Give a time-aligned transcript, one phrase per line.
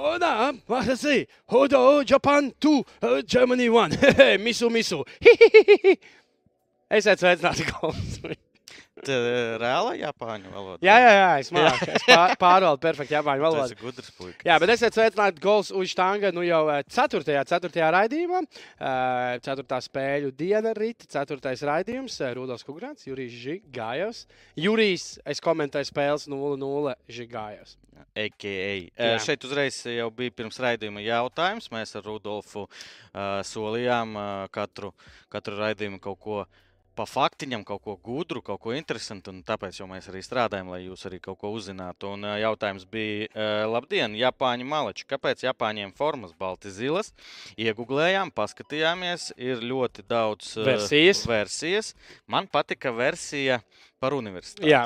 [0.00, 1.26] Oh, da, let's see.
[1.50, 3.90] Hodo, Japan 2, uh, Germany 1.
[4.38, 5.02] misu, misu.
[6.88, 8.20] Esiet sveicināti, kolēģi.
[8.22, 8.47] Tā ir
[9.06, 10.78] reāla Japāņu valoda.
[10.84, 11.88] Jā, jā, jā, es māku.
[11.94, 13.76] Es pār, pārvaldu perfekti Japāņu tas valodu.
[13.76, 14.42] ir gudrs puisis.
[14.48, 16.32] Jā, bet esiet sveicināti Gols uz Štanga.
[16.34, 18.42] Nu jau eh, ceturtajā, ceturtajā raidījumā.
[18.44, 22.20] eh, Ceturtā spēļu diena rīt, ceturtais raidījums.
[22.24, 24.24] eh, Rudolf Kungrāts, Jurijs Žigājos.
[24.58, 27.76] Jurijs, es komentēju spēles 0-0 Žigājos.
[28.18, 28.90] AKA.
[28.94, 29.14] Jā.
[29.14, 31.66] Uh, šeit uzreiz jau bija pirms raidījuma jautājums.
[31.74, 34.92] Mēs ar Rudolfu uh, solījām uh, katru,
[35.30, 36.38] katru raidījumu kaut ko
[36.98, 39.30] pa faktiņam, kaut ko gudru, kaut ko interesantu.
[39.30, 42.14] un Tāpēc mēs arī strādājam, lai jūs arī kaut ko uzzinātu.
[42.16, 47.12] Un, uh, jautājums bija, uh, labdien, Japāņu maleči, kāpēc Japāņiem formas balti zilas?
[47.58, 51.22] Iegūlējām, paskatījāmies, ir ļoti daudz uh, Versijas.
[51.28, 51.94] versijas.
[52.26, 53.62] Man patika versija
[53.98, 54.70] par universitāti.
[54.70, 54.84] Jā,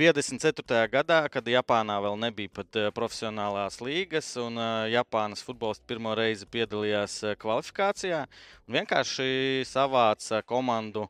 [0.00, 0.86] 54.
[0.92, 6.48] gadā, kad Japānā vēl nebija pat uh, profesionālās līgas, un uh, Japānas futbolisti pirmo reizi
[6.52, 8.24] piedalījās uh, kvalifikācijā,
[8.72, 11.06] vienkārši savāca komandu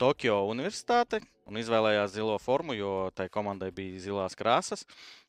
[0.00, 4.86] Tokio Universitāte un izvēlējās zilo formu, jo tai komandai bija zilās krāsas.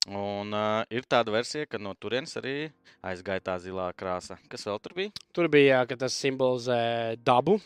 [0.09, 2.71] Un, uh, ir tāda versija, ka no turienes arī
[3.05, 4.39] aizgāja tā zilā krāsa.
[4.49, 5.21] Kas vēl tur bija?
[5.33, 7.57] tur bija, ka tas simbolizē dabu,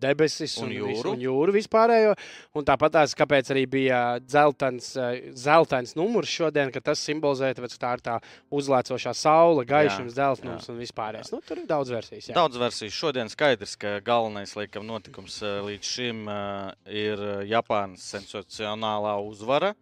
[0.00, 1.12] debesis Un un, jūru.
[1.12, 2.14] un jūru vispārējo.
[2.58, 4.90] Un tāpat tās, kāpēc arī bija dzeltens,
[5.38, 8.16] zeltains numurs šodien, ka tas simbolizē, tāpēc, ka tā ir tā
[8.60, 11.32] uzlēcošā saule, gaišums, dzeltnums un vispārējais.
[11.34, 12.30] Nu, tur ir daudz versijas.
[12.30, 12.36] Jā.
[12.38, 12.94] Daudz versiju.
[12.94, 19.74] Šodien skaidrs, ka galvenais laikam, notikums līdz šim eh, ir eh, Japānas sensacionālā uzvara.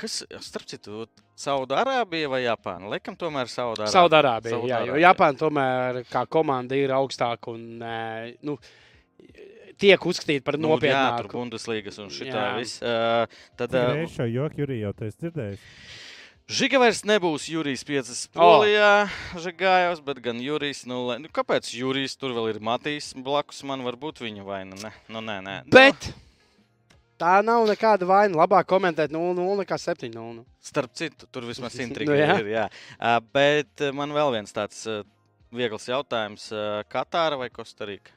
[0.00, 1.04] Kas, starp citu,
[1.38, 2.90] Saudārābija vai Japāna?
[2.92, 3.92] Laikam, tomēr Saudārābija.
[3.94, 4.54] Saudārābija.
[4.54, 5.02] Jā, jo Saudārābija.
[5.04, 7.84] Japāna tomēr kā komanda ir augstāka un
[8.46, 8.56] nu,
[9.80, 11.34] tiek uzskatīta par Nu, jā, tur nopietnāku.
[11.38, 12.80] Bundeslīgas un šitā viss.
[12.82, 13.26] Uh,
[13.58, 15.68] tad uh, Reiz šo joku Jurija jau tas dzirdējis.
[16.44, 18.36] Žiga vairs nebūs Jurijs 5 O.
[18.36, 19.06] polijā,
[19.40, 21.16] Žigājos, bet gan Jurijs 0.
[21.22, 23.62] Nu, kāpēc Jurijs tur vēl ir Matīs blakus?
[23.64, 24.76] Man varbūt viņa vaina.
[24.82, 25.54] Ne, nu, nē, nē.
[25.72, 26.10] Bet
[27.20, 28.38] tā nav nekāda vaina.
[28.42, 30.42] Labāk komentēt 0-0 nekā 7-0.
[30.64, 32.36] Starp citu, tur vismaz intriga Nu, jā.
[32.42, 32.50] ir.
[32.54, 32.66] Jā.
[32.98, 35.02] Uh, bet uh, man vēl viens tāds uh,
[35.54, 36.50] viegls jautājums.
[36.52, 38.14] Uh, Katāra vai Kostarika?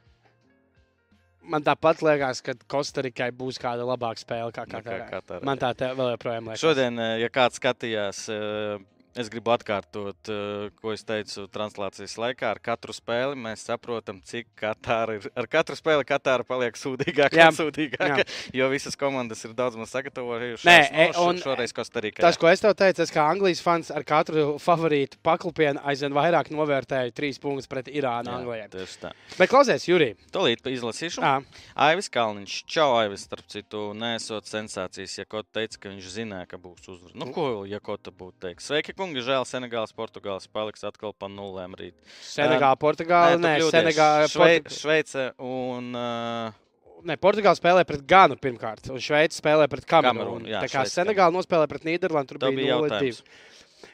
[1.47, 5.07] Man tāpat liekas, ka Kostarikai būs kāda labāka spēle kā Nekā Katarā.
[5.13, 5.47] Katārai.
[5.47, 6.63] Man tā vēl joprojām liekas.
[6.65, 8.81] Šodien, ja kāds skatījās, uh,
[9.17, 12.51] es gribu atkārtot, uh, ko es teicu translācijas laikā.
[12.55, 15.27] Ar katru spēli mēs saprotam, cik Katāra ir.
[15.37, 17.47] Ar katru spēli Katāra paliek sūdīgāka Jā.
[17.51, 18.25] un sūdīgāka.
[18.55, 20.65] Jo visas komandas ir daudz maz sagatavojušās.
[20.67, 22.21] Nē, Nu, e, šo- un- šoreiz Kostarika.
[22.21, 26.49] Tas, ko es tev teicu, es kā Anglijas fans ar katru favorītu paklupienu aizvien vairāk
[26.53, 28.69] novērtēju trīs punktus pret Irānu Anglijai.
[28.69, 29.11] Tieši tā.
[29.37, 30.13] Bet klausies, Jurī.
[30.31, 31.21] Tolīt izlasīšu.
[31.21, 31.43] Jā,
[31.87, 36.57] Aivis Kalniņš, čau, Aivis, starp citu, nesot sensācijas, ja kaut teica, ka viņš zināja, ka
[36.57, 37.13] būs uzvara.
[37.15, 38.67] Nu, ko ja kaut būtu teiks?
[38.67, 41.95] Sveiki, kungi, žēl, Senegāls, Portugāls paliks atkal pa nulēm rīt.
[42.25, 43.39] Senegāla, Portugāla.
[43.41, 43.75] Nē, kļūdies.
[43.75, 44.79] Senegāla, Švei, Portu...
[44.81, 46.63] Šveice un uh,
[47.07, 50.17] Nē, Portugāla spēlē pret Ganu pirmkārt, un Šveice spēlē pret Kamerūnu.
[50.17, 52.89] Kamerūnu, jā, Tā kā Šveice, Senegāla nospēlē pret Nīderlandi, tur tev bija bija 0-2.
[52.89, 53.21] jautājums.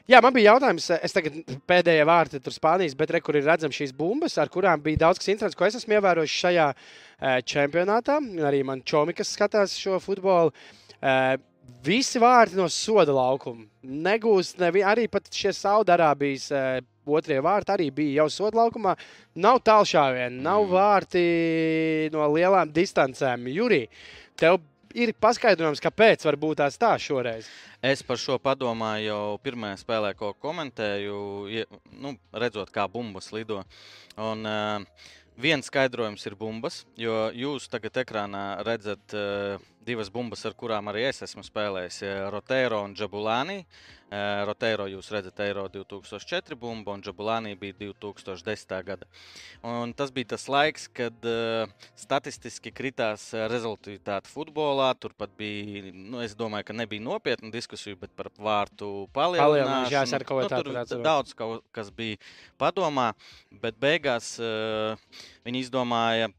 [0.08, 1.36] Jā, man bija jautājums, es tagad
[1.68, 5.20] pēdējā vārtā tur Spānijas, bet re, kur ir redzams šīs bumbas, ar kurām bija daudz
[5.20, 6.68] kas interesants, ko es esmu ievērojis šajā
[7.48, 8.18] čempionātā.
[8.48, 10.52] Arī man čomi, kas skatās šo futbolu.
[11.84, 13.66] Visi vārti no soda laukuma.
[13.84, 18.94] Negūst, nevi, arī šie Saudārābijas uh, otrie vārti arī bija jau soda laukumā.
[19.36, 20.70] Nav tālšāvienu, nav Mm.
[20.72, 21.24] vārti
[22.12, 23.48] no lielām distancēm.
[23.52, 23.88] Jurī,
[24.36, 24.60] tev
[24.94, 27.48] ir paskaidrojums, kāpēc var būt tās tā šoreiz.
[27.82, 31.66] Es par šo padomāju jau pirmajā spēlē, ko komentēju,
[32.00, 33.62] nu, redzot, kā bumbas lido.
[34.16, 34.80] Un, uh,
[35.36, 41.06] viens skaidrojums ir bumbas, jo jūs tagad ekrānā redzat uh, divas bumbas, ar kurām arī
[41.10, 43.64] es esmu spēlējis uh,- Rotēro un Džabulāni.
[44.14, 48.74] Uh, Rotēro jūs redzat Eiro 2004 bumbu, un Džabulāni bija 2010.
[48.86, 49.08] gada.
[49.66, 54.92] Un tas bija tas laiks, kad uh, statistiski kritās rezultāti futbolā.
[55.00, 60.28] Turpat bija, nu, es domāju, ka nebija nopietna diskusija, bet par vārtu Palielināšanu, jā, arī
[60.28, 61.04] kaut ko Nu, tādu tur atceros.
[61.04, 61.34] daudz
[61.74, 62.20] kas bija
[62.60, 63.10] padomā,
[63.64, 64.94] bet beigās uh,
[65.48, 66.30] viņi izdomāja.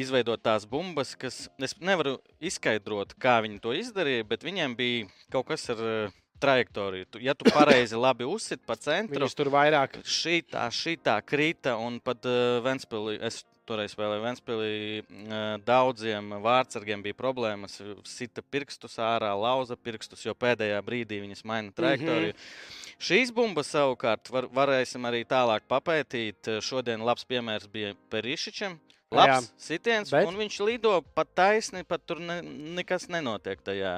[0.00, 5.48] Izveidot tās bumbas, kas es nevaru izskaidrot, kā viņi to izdarīja, bet viņiem bija kaut
[5.50, 7.06] kas ar uh, trajektoriju.
[7.12, 9.98] Tu- Ja tu pareizi labi uzsit pa centru, Viņus tur vairāk.
[10.06, 14.70] šī tā, šī tā krita, un pat uh, Ventspīlī, es toreiz spēlēju Ventspīlī,
[15.04, 17.76] uh, daudziem vārdsargiem bija problēmas.
[18.08, 22.32] Sita pirkstus ārā, lauza pirkstus, jo pēdējā brīdī viņas maina trajektoriju.
[22.32, 22.96] Mm -hmm.
[23.10, 26.50] Šīs bumbas savukārt var, varēsim arī tālāk papētīt.
[26.60, 28.78] Šodien labs piemērs bija Perišičam.
[29.10, 32.36] Labs Jā, sitiens, bet- un viņš lido pat taisni, pat tur ne,
[32.78, 33.96] nekas nenotiek tajā,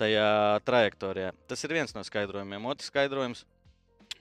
[0.00, 0.28] tajā
[0.64, 1.34] trajektorijā.
[1.46, 2.64] Tas ir viens no skaidrojumiem.
[2.72, 3.42] Otrs skaidrojums.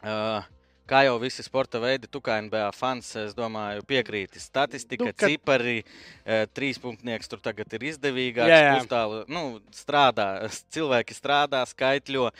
[0.04, 0.44] Uh,
[0.86, 4.42] kā jau visi sporta veidi, tu kā NBA fans, es domāju, piekrīti.
[4.44, 5.78] Statistika, Nu, kad- cipari,
[6.26, 8.52] eh, trīspunktnieks tur tagad ir izdevīgāks.
[8.52, 8.76] Jā, jā.
[8.82, 10.28] pustālu, Nu, strādā,
[10.76, 12.34] cilvēki strādā, skaitļo.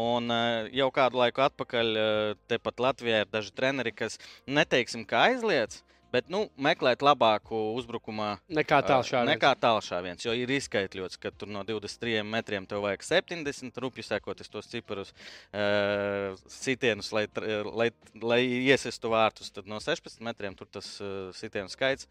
[0.00, 4.16] Un eh, jau kādu laiku atpakaļ eh, tepat Latvijā ir daži treneri, kas
[4.48, 9.22] neteiksim, kā aizliedz, bet nu, meklēt labāku uzbrukumā Nekā tālšā.
[9.28, 14.50] Nekā tālšāviens, jo ir izskaidrots, ka tur no 23 metriem tev vajag 70 rupju sekoties
[14.52, 15.12] tos ciparus,
[15.54, 17.26] uh, sitienus, lai,
[17.70, 17.90] lai,
[18.22, 18.40] lai
[18.70, 19.52] iesistu vārtus.
[19.54, 22.08] Tad no 16 metriem tur tas uh, sitienu skaits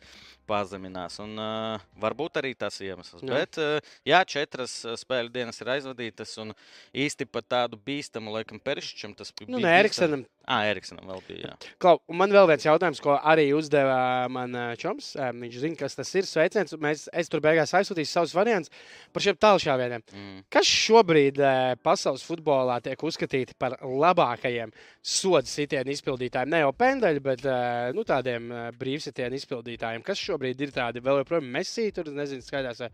[0.49, 1.19] pazeminās.
[1.23, 3.23] Un, uh, varbūt arī tas iemesls.
[3.23, 3.31] Jā.
[3.35, 6.55] Bet, uh, jā, četras spēļu dienas ir aizvadītas, un
[6.95, 9.33] īsti pat tādu bīstamu, laikam, Perišķam tas.
[9.45, 9.79] Nu, bija nē, bīstami.
[9.83, 10.25] Eriksenam.
[10.49, 11.51] Ah, Eriksenam vēl bija.
[11.51, 11.73] Jā.
[11.81, 13.88] Klau, un man vēl viens jautājums, ko arī uzdeva
[14.31, 15.11] man ā, čoms.
[15.19, 16.27] Ā, Viņš zina, kas tas ir.
[16.29, 16.75] Sveiciens.
[16.81, 18.73] Mēs, es tur beigās aizsūtīšu savus variantus
[19.13, 20.05] par šiem tālšāvieniem.
[20.13, 20.41] Mm.
[20.53, 21.53] Kas šobrīd ā,
[21.83, 26.53] pasaules futbolā tiek uzskatīti par labākajiem sodu sitienu izpildītājiem?
[26.53, 27.59] Ne jau pendeļi, bet ā,
[27.95, 30.05] nu, tādiem brīvsitienu izpildītājiem.
[30.05, 32.87] Kas šobrīd ir tādi vēl joprojām mesī, tur nezinu, skaidrs.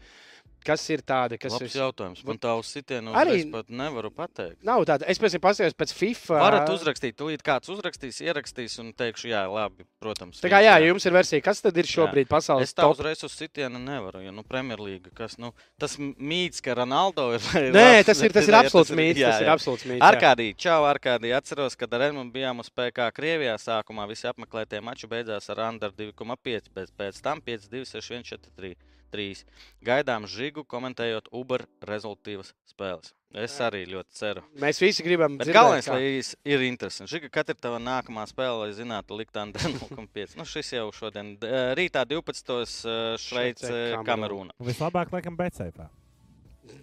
[0.65, 2.23] Kas ir tādi, kas Labs vis- jautājums.
[2.25, 4.63] Man tā uz sitienu Arī- pat nevaru pateikt.
[4.65, 5.05] Nav tāda.
[5.07, 6.39] Es pēc tam paskatījos pēc FIFA.
[6.41, 10.41] Varat uzrakstīt, tūlīt kāds uzrakstīs, ierakstīs un teikšu, jā, labi, protams.
[10.41, 12.97] Tā kā jā, ja jums ir versija, kas tad ir šobrīd pasaules Es tā top?
[12.97, 17.41] uzreiz uz sitienu nevaru, jo, nu, Premjerlīga, kas, nu, tas mīts, ka Ronaldo ir.
[17.61, 19.21] ir Nē, labs, tas ir, tas ir jā, absolūts mīts.
[19.21, 19.53] jā, Tas ir jā.
[19.53, 20.01] absolūts mīts.
[20.01, 20.09] jā.
[20.11, 21.29] Arkādī, čau, Arkādī.
[21.37, 23.53] Atceros, kad ar Edmundu bijām uz PK Krievijā.
[23.61, 28.23] Sākumā visi apmeklētie mači beidzās ar Under 2,5, bet pēc tam 5, 2, 6, 1,
[28.23, 28.75] 4, 3.
[29.15, 29.43] 3.
[29.87, 33.13] Gaidām žigu, komentējot Uber rezultātīvas spēles.
[33.35, 34.41] Es arī ļoti ceru.
[34.63, 35.33] Mēs visi gribam.
[35.35, 37.11] Bet dzirdēt, galvenais, kā- lai ir interesanti.
[37.17, 40.35] Žiga, kad ir tava nākamā spēle, lai zinātu, likt Under 0,5.
[40.39, 41.33] Nu, šis jau šodien,
[41.75, 42.85] rītā 12.
[43.19, 43.73] Šveice,
[44.07, 44.55] Kamerūna.
[44.63, 45.89] Vislabāk, laikam, Betseifā.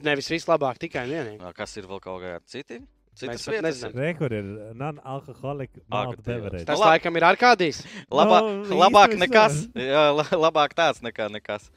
[0.05, 1.55] Nevis vislabāk, tikai vienīgi.
[1.57, 2.83] Kas ir vēl kaut kādi citi?
[3.19, 3.81] Citas vietas.
[3.85, 4.15] ir?
[4.17, 4.47] Kur ir
[6.17, 6.29] Dievs.
[6.29, 6.65] beverage.
[6.69, 7.83] Tas Nu, laikam ir Arkādijs.
[8.13, 8.39] Labā,
[8.69, 9.59] Nu, labāk nekas.
[9.77, 11.71] Jā, la- labāk tāds nekā nekas.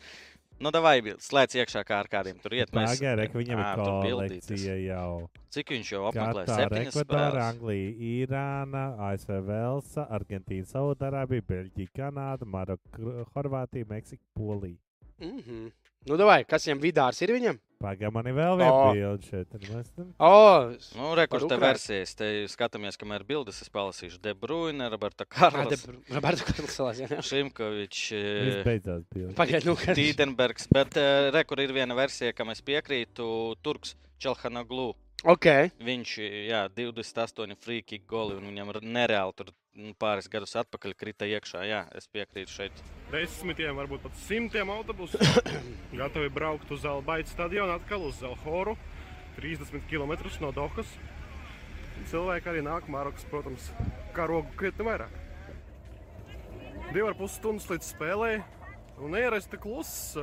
[0.56, 2.72] Nu, vai slēdz iekšā kā ar kādiem tur iet.
[2.76, 5.10] Mēs, Pagaidā, ka viņam ir kolekcija jau.
[5.52, 6.46] Cik viņš jau apmeklē?
[6.80, 7.50] Ekvadora.
[7.50, 14.80] Anglija, Irāna, ASV, Velsa, Argentīna, Saudārābija, Beļģija, Kanāda, Maroka, Horvātija, Meksika, Polija.
[15.20, 15.72] Mm -hmm.
[16.06, 17.58] Nu, davai, kas viņam vidārs ir viņam?
[17.82, 19.56] Pagaidām, man ir vēl viena bilde šeit.
[19.68, 22.14] Mēs tam- O, Nu, re, kurš te versijas?
[22.16, 24.22] Te skatāmies, kamēr bildes es palasīšu.
[24.22, 27.02] De Bruyne, Roberta Karls, Roberta Karlsons.
[27.04, 27.20] jā.
[27.20, 28.04] Šimkovičs.
[28.16, 29.34] Viss eh, beidzās bilde.
[29.38, 29.98] Pagaid, nu, kas?
[29.98, 34.94] Tīdenbergs, bet uh, re, kur ir viena versija, kam es piekrītu, Turks Čelhanoglu.
[35.24, 35.48] Ok.
[35.82, 36.18] Viņš,
[36.50, 41.64] jā, 28 frīki goli, un viņam nereāli tur nu, pāris gadus atpakaļ krita iekšā.
[41.66, 42.84] Jā, es piekrītu šeit.
[43.12, 45.20] desmitiem, varbūt pat simtiem autobusu.
[46.00, 48.76] Gatavi braukt uz Zelbaita stadionu, atkal uz Zelhoru,
[49.40, 50.90] 30 km no Dohas.
[52.12, 53.72] Cilvēki arī nāk, Marokas, protams,
[54.14, 55.22] kā rogu krietni vairāk.
[56.92, 58.36] Divi ar pus stundas līdz spēlei.
[59.02, 60.14] Un neierasti kluss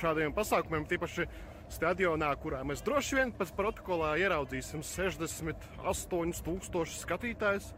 [0.00, 1.26] šādiem pasākumiem, tīpaši
[1.72, 7.70] stadionā, kurā mēs droši vien pēc protokolā ieraudzīsim 68 tūkstošus skatītājus.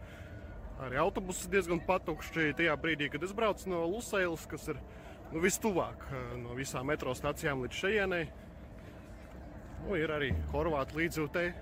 [0.85, 4.79] Arī autobuss diezgan patukšs tajā brīdī, kad es braucu no Lusēlas, kas ir
[5.33, 8.29] nu, vistuvāk eh, no visām metro stācijām līdz šejienei.
[9.85, 11.55] Nu, ir arī Horvāta līdzjūtēji.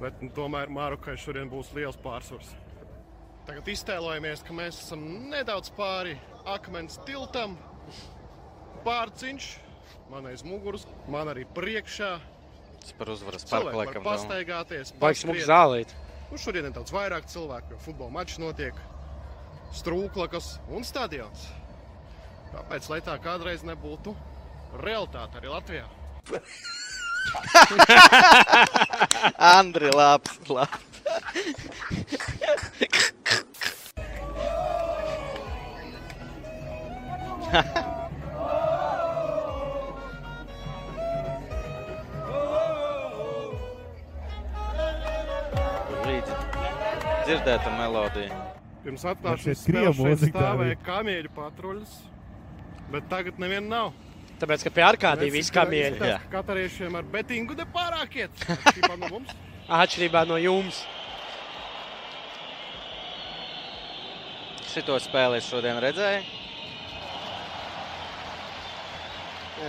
[0.00, 2.54] Bet nu, tomēr Mārokai šodien būs liels pārsvars.
[3.48, 6.14] Tagad iztēlojamies, ka mēs esam nedaudz pāri
[6.48, 7.56] akmens tiltam.
[8.84, 9.46] Pārciņš,
[10.10, 12.10] man aiz muguras, man arī priekšā.
[12.80, 14.02] Tas par uzvaras parku laikam.
[14.06, 14.92] pastaigāties.
[15.00, 15.88] Baigs mums zālīt.
[16.30, 18.74] Nu, šodien ir daudz vairāk cilvēku, jo futbola mačs notiek
[19.76, 21.40] strūklakas un stadions.
[22.54, 24.10] Kāpēc lai tā kādreiz nebūtu
[24.80, 25.86] realitāte arī Latvijā?
[29.58, 30.80] Andri, labs, labs.
[37.60, 37.99] Līdzi
[47.30, 48.44] dzirdēta melodija.
[48.84, 51.98] Pirms atklāšanas tā stāvēja kamieļu patruļas,
[52.90, 53.92] bet tagad neviena nav.
[54.40, 56.00] Tāpēc, ka pie Arkādija viss kā mieļi.
[56.00, 56.16] Jā.
[56.32, 58.32] Katariešiem ar betingu de pārākiet.
[58.56, 59.34] Atšķirībā no mums.
[59.68, 60.80] Atšķirībā no jums.
[64.70, 66.24] Šito spēli es šodien redzēju.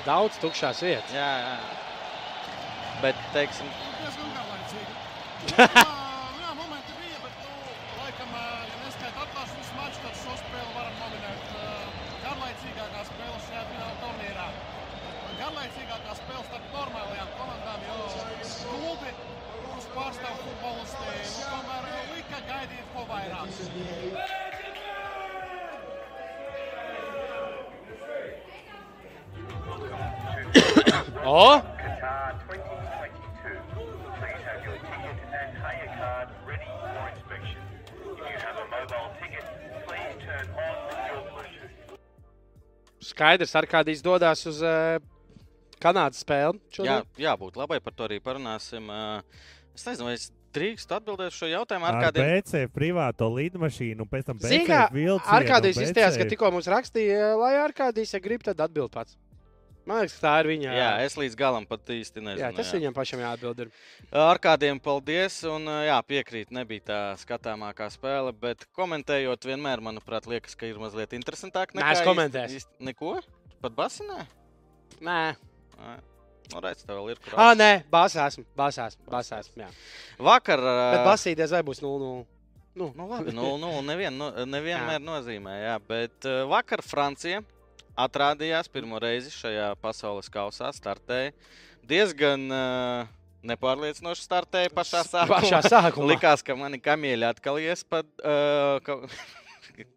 [0.06, 1.12] Daudz tukšās vietas.
[1.12, 1.56] Jā, jā.
[3.04, 3.68] Bet, teiksim,
[4.00, 4.94] Diezgan garlaicīgi.
[5.58, 5.66] Jā,
[6.42, 11.00] jā, momenti bija, bet, nu, laikam, ā, ja neskaita atklāšanas maču, tad šo spēli varam
[11.02, 11.72] nominēt ā,
[12.28, 14.48] garlaicīgākā spēle šajā fināla turnīrā.
[16.42, 17.96] Spēle starp normālajām komandām, jo
[18.66, 19.12] klubi,
[19.62, 21.84] kurus pārstāv futbolisti, nu, tomēr
[31.22, 31.62] O!
[31.78, 33.62] Qatar 2022.
[34.18, 37.62] Please have your ticket and hire card ready for inspection.
[38.02, 39.46] If you have a mobile ticket,
[39.86, 40.74] please turn on
[41.06, 42.02] your Bluetooth.
[43.14, 44.98] Skaidrs, ar kādīs dodas uz uh,
[45.82, 46.60] Kanādas spēli.
[46.62, 47.10] Jā, šodien?
[47.26, 48.88] jābūt labai, par to arī parunāsim.
[48.92, 52.26] Uh, Es nezinu, vai es drīkstu atbildēt uz šo jautājumu ar Ar kādiem.
[52.44, 55.32] BC privāto lidmašīnu, un pēc tam BC kā vilcienu.
[55.32, 59.16] ar kādīs izstājās, ka tikko mums rakstīja, lai ar kādīs, ja grib, tad atbild pats.
[59.88, 60.74] Man liekas, ka tā ir viņa.
[60.78, 62.44] Jā, es līdz galam pat īsti nezinu.
[62.44, 63.64] jā, tas viņam pašam jāatbild.
[63.64, 63.72] Ir.
[64.12, 70.54] Ar kādiem paldies, un jā, piekrīt, nebija tā skatāmākā spēle, bet komentējot, vienmēr, manuprāt, liekas,
[70.60, 71.74] ka ir mazliet interesantāk.
[71.74, 72.60] Nē, es komentēšu.
[72.60, 73.22] īsti- Neko?
[73.64, 74.28] Pat basinē?
[75.02, 75.36] Nē,
[75.82, 75.98] Ā,
[76.52, 77.38] Nu, redz, tev vēl ir kur.
[77.40, 78.44] ah, nē, bāzā esmu.
[78.60, 79.06] Bāzā esmu.
[79.08, 79.70] Bāzā esmu jā.
[80.20, 80.60] Vakar.
[80.60, 82.26] Bet ā, basīties vai būs 0-0.
[82.76, 87.42] Nu, Nu, labi, 0-0 nevien, nu, nevienmēr nozīmē, jā, bet uh, vakar Francija
[88.00, 91.34] atrādījās pirmo reizi šajā pasaules kausā, startēja
[91.88, 93.10] diezgan uh,
[93.48, 95.42] nepārliecinoši startēja pašā sākumā.
[95.42, 96.14] Pašā sākumā.
[96.14, 98.08] Likās, ka mani kamieļi atkal ies pat.
[98.24, 99.02] Uh, ka...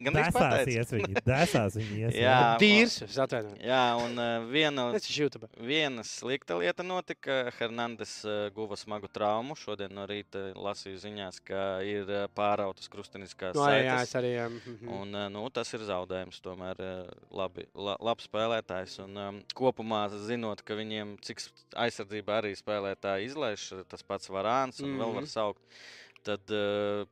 [0.05, 2.15] Gan Desās viņi, desās viņi ies.
[2.25, 2.37] Jā.
[2.61, 3.59] Dīrs, es atvainojos.
[3.65, 4.87] Jā, un uh, viena,
[5.61, 7.51] viena slikta lieta notika.
[7.59, 9.57] Hernandez uh, guva smagu traumu.
[9.57, 14.09] Šodien no rīta lasīju ziņās, ka ir uh, pārautas krusteniskās No, jā, jā, saites.
[14.11, 14.33] es arī.
[14.37, 14.89] jā, mhm.
[14.95, 16.41] Un, eh, nu, tas ir zaudējums.
[16.45, 18.99] Tomēr eh, labi, la, labs spēlētājs.
[19.05, 21.43] Un, um, kopumā zinot, ka viņiem cik
[21.85, 25.03] aizsardzībā arī spēlētāji izlaiž, tas pats varāns un mm -hmm.
[25.05, 25.31] vēl var Mhm.
[25.31, 25.63] saukt,
[26.25, 27.07] tad uh,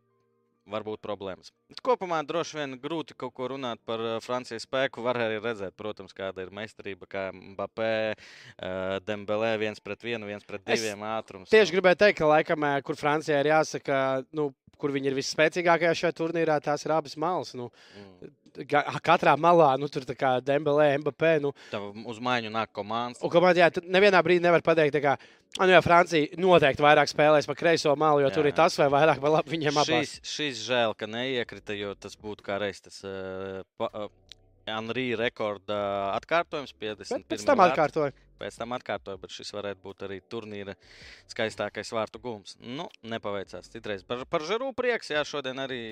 [0.66, 1.50] var būt problēmas.
[1.70, 5.02] Bet kopumā droši vien grūti kaut ko runāt par uh, Francijas spēku.
[5.02, 10.44] Var arī redzēt, protams, kāda ir meistarība, kā Mbappé, uh, Dembelē viens pret vienu, viens
[10.46, 11.50] pret Es diviem ātrums.
[11.52, 13.98] Tieši gribēju teikt, ka laikam, ē, kur Francijai ir jāsaka,
[14.38, 17.54] nu, kur viņi ir visspēcīgākajā šajā turnīrā, tās ir abas malas.
[17.58, 18.30] Nu, Mm.
[19.04, 21.36] Katrā malā, nu, tur tā kā Dembelē, Mbappé.
[21.42, 23.22] Nu, Tev uz maiņu nāk komandas.
[23.22, 25.16] Un komandai, jā, nevienā brīdī nevar pateikt, kā,
[25.58, 28.76] "Ah, nu, jā, Francija noteikti vairāk spēlēs pa kreiso malu, jo jā, tur ir tas
[28.78, 30.18] vai vairāk pa labi viņiem abās.
[30.18, 34.08] Šis, šis žēl, ka neiekrita, jo tas būtu kā reiz tas uh, uh,
[34.66, 35.78] Anrija rekorda
[36.16, 36.74] atkārtojums.
[36.78, 37.24] 50.
[37.26, 38.12] Bet pēc tam atkārtoju.
[38.42, 40.74] Pēc tam atkārtoja, bet šis varētu būt arī turnīra
[41.30, 42.56] skaistākais vārtu gūms.
[42.62, 44.02] Nu, nepaveicās citreiz.
[44.06, 45.82] Par, par žaru prieks, jā, šodien arī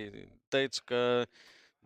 [0.50, 1.00] teicu, ka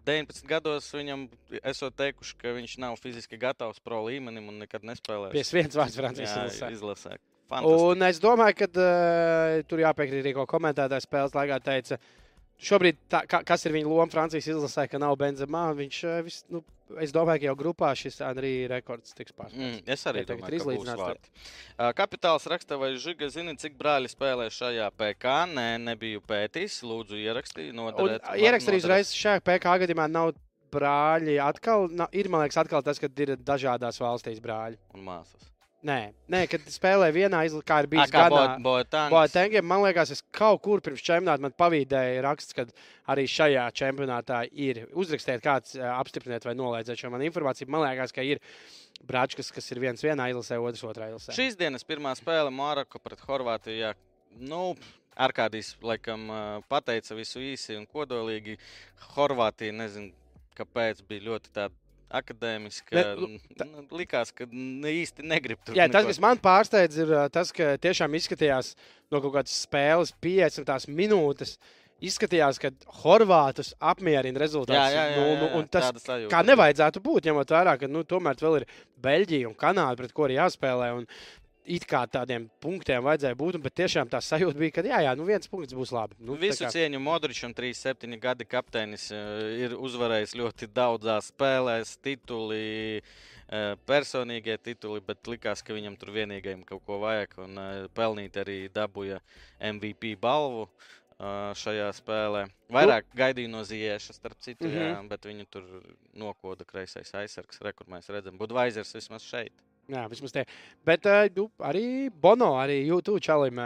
[0.05, 1.27] 19 gados viņam
[1.63, 5.33] esot teikuši, ka viņš nav fiziski gatavs pro līmenim un nekad nespēlēs.
[5.35, 6.73] Pies viens vārds Francijas izlasē.
[6.77, 7.17] izlasē.
[7.65, 11.99] Un es domāju, ka uh, tur jāpiekrīt arī, ko komentētājs spēles laikā teica.
[12.65, 16.39] Šobrīd, tā, ka, kas ir viņa loma Francijas izlasē, ka nav Benzemā, viņš, eh, vis,
[16.55, 16.63] nu,
[17.03, 19.83] es domāju, ka jau grupā šis arī rekords tiks pārspēlēts.
[19.83, 21.33] Mm, es arī Ja domāju, ka būs vārti.
[21.75, 25.35] Uh, Kapitāls raksta, vai Žiga zina, cik brāļi spēlē šajā PK.
[25.51, 26.81] Nē, nebiju pētījis.
[26.87, 27.75] Lūdzu, ierakstīju.
[27.75, 28.79] Ierakstīt noderēt.
[28.79, 30.35] uzreiz šajā PK gadījumā nav
[30.75, 31.41] brāļi.
[31.43, 34.81] Atkal, na, ir, man liekas, atkal tas, ka ir dažādās valstīs brāļi.
[34.95, 35.54] Un māsas.
[35.85, 35.99] Nē,
[36.33, 38.13] nē kad spēlē vienā izlasē, kā ir bijis.
[38.65, 39.11] Boetāns.
[39.13, 42.65] Boatengiem, man liekas, es kaut kur pirms čempionāta man pavīdēja raksts, ka
[43.13, 47.69] arī šajā čempionātā ir uzrakstīt, kāds ā, apstipriniet vai nolaidziet šo manu informāciju.
[47.75, 48.41] Man liekas, ka ir
[49.05, 51.37] brāčkas, kas ir viens vienā izlasē, otrs otrā izlasē.
[51.37, 53.93] Šīs dienas pirmā spēle Maroka pret Horvātiju.
[54.41, 54.65] Nu,
[55.21, 56.27] Arkādijs laikam
[56.73, 58.57] pateica visu īsi un kodolīgi.
[59.13, 60.15] Horvātija, nezinu,
[60.57, 61.84] kāpēc bija ļoti tāda
[62.21, 62.95] akadēmiska.
[62.97, 63.29] Ne, lu-
[63.59, 65.75] Ne, likās, ka ne īsti negrib tur.
[65.77, 68.75] Jā, tas, neko- kas man pārsteidz, ir tas, ka tiešām izskatījās
[69.11, 71.57] no kaut kādas spēles 50 minūtes.
[72.05, 72.71] Izskatījās, ka
[73.05, 74.75] Horvātus apmierina rezultāts.
[74.77, 77.79] Jā, jā, jā, nu, jā, nu, jā, un tas sajūta kā nevajadzētu būt, ņemot vērā,
[77.81, 78.67] ka nu, tomēr vēl ir
[79.01, 80.91] Beļģija un Kanāda, pret arī jāspēlē.
[80.99, 81.07] Un
[81.65, 85.27] it kā tādiem punktiem vajadzēja būt, bet tiešām tā sajūta bija, ka jā, jā nu
[85.29, 86.17] viens punkts būs labi.
[86.21, 93.03] Nu, Visu kā- cieņu Modričam, 37 gadi kapteinis, eh, ir uzvarējis ļoti daudzās spēlēs, tituli,
[93.49, 97.39] eh, personīgie tituli, bet likās, ka viņam tur vienīgajam kaut ko vajag.
[97.39, 99.21] Un eh, pelnīt arī dabūja
[99.61, 100.69] MVP balvu
[101.55, 102.51] šajā spēlē.
[102.69, 104.71] Vairāk gaidīju no Zieša, starp citu, mm.
[104.73, 104.91] -hmm.
[104.91, 105.63] jā, bet viņu tur
[106.13, 107.61] nokoda kreisais aizsargs.
[107.61, 109.53] Rekur mēs redzam, Budvaizers vismaz šeit.
[109.93, 110.47] Jā, vismaz tie.
[110.87, 111.05] Bet
[111.37, 113.59] nu, arī Bono, arī YouTube čalim,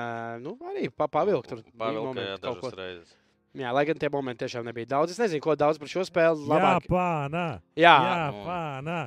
[0.42, 1.60] nu, arī pa- pavilkt tur.
[1.62, 2.70] bija Pavilka, jā, momenti kaut ko.
[2.70, 3.14] dažas reizes.
[3.58, 5.10] Jā, lai gan tie momenti tiešām nebija daudz.
[5.14, 6.42] Es nezinu, ko daudz par šo spēli.
[6.42, 6.88] Jā, Labāk.
[6.90, 7.46] pānā.
[7.78, 8.42] Jā, Jā, nu.
[8.46, 8.98] pānā.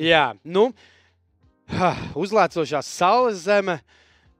[0.00, 0.72] jā, nu,
[1.68, 3.80] ha, uzlēcošā saules zeme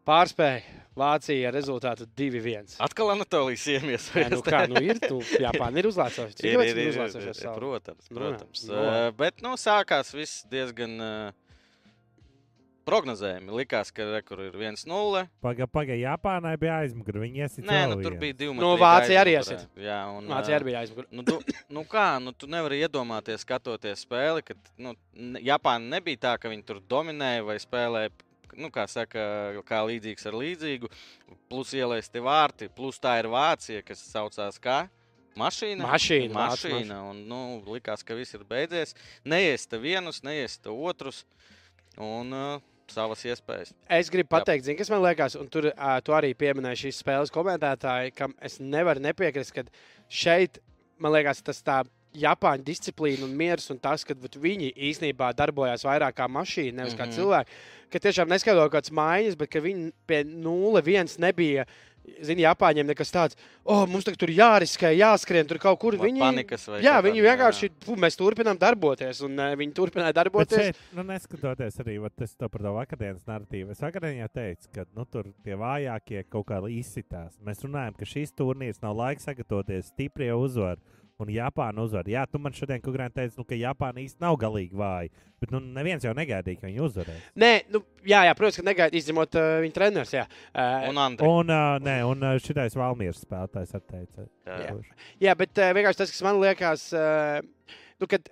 [0.06, 0.62] pārspēja
[0.92, 2.74] Vāciju ar rezultātu 2-1.
[2.84, 4.10] Atkal Anatolijas iemies.
[4.12, 6.34] Jā, nu, kā, nu ir, nu, Japāna ir uzlēcoša.
[6.36, 7.54] Cik Ir, ir, ir ir, ir, saule?
[7.56, 8.64] protams, Nu jā, protams.
[8.68, 11.30] nu bet nu, sākās viss diezgan uh,
[12.86, 13.52] prognozējumi.
[13.60, 15.24] Likās, ka kur ir 1-0.
[15.44, 17.22] Pagaidām, paga, Japānai bija aizmugure.
[17.24, 17.66] Viņi iesita.
[17.68, 18.56] Nē, nu, tur bija divi.
[18.58, 19.84] Nu, Vācija arī aizmugurē.
[19.86, 21.08] Jā, un Vācija arī bija aizmugurē.
[21.14, 21.38] Nu, tu,
[21.72, 24.96] nu kā, nu, tu nevari iedomāties, skatoties spēli, ka nu,
[25.42, 28.14] Japāna nebija tā, ka viņi tur dominēja vai spēlēja.
[28.52, 29.22] Nu, kā saka,
[29.64, 30.90] kā līdzīgs ar līdzīgu,
[31.48, 34.82] plus ielaisti vārti, plus tā ir Vācija, kas saucās kā
[35.38, 35.86] mašīna.
[35.88, 37.40] Mašīna, mašīna un, nu,
[37.72, 38.92] likās, ka viss ir beidzies.
[39.24, 41.22] Neiesta vienus, neiesta otrus,
[41.96, 43.72] un uh, savas iespējas.
[43.88, 47.34] Es gribu pateikt, zini, kas man liekas, un tur uh, tu arī pieminēji šīs spēles
[47.34, 49.64] komentētāji, kam es nevaru nepiekrist, ka
[50.08, 50.60] šeit,
[51.02, 51.82] man liekas, tas tā
[52.12, 56.98] Japāņu disciplīna un miers un tas, ka viņi īstenībā darbojās vairāk kā mašīna, nevis mm
[56.98, 57.00] -hmm.
[57.00, 57.16] kā Mhm.
[57.16, 57.48] cilvēki.
[57.92, 61.64] Ka tiešām neskaidro kādas maiņas, bet ka viņi pie 0-1 nebija.
[62.22, 65.96] Zini, Japāņiem nekas tāds, oh, mums tur jāriskē, jāskrien tur kaut kur.
[66.00, 70.18] Viņi, panikas vai jā, viņi vienkārši, fu, mēs turpinām darboties, un uh, viņi turpināja Bet
[70.18, 70.72] darboties.
[70.72, 74.72] šeit, nu, neskatoties arī vat, es to par to vakardienas narratīvu, es vakardien jau teicu,
[74.74, 77.38] ka nu, tur tie vājākie kaut kā izsitās.
[77.46, 80.82] Mēs runājam, ka šis turnīrs nav laiks sagatavoties stiprie uzvaru.
[81.22, 82.08] Un Japāna uzvar.
[82.10, 85.24] Jā, tu man šodien kaut kādā teici, nu, ka Japāna īstenībā nav galīgi vāja.
[85.42, 87.24] Bet nu, neviens jau negaidīja, ka viņi uzvarēs.
[87.42, 90.14] Nē, nu, jā, jā, protams, ka negaidīt, izņemot uh, viņa treneris.
[90.14, 90.26] Jā.
[90.50, 91.26] Uh, Un Andri.
[91.26, 94.28] Un, uh, nē, un uh, šitais Valmīras spēlētājs atteica.
[94.46, 94.60] Jā.
[94.66, 94.76] Jā.
[95.26, 98.30] Jā, bet uh, vienkārši tas, kas man liekas, uh, nu, kad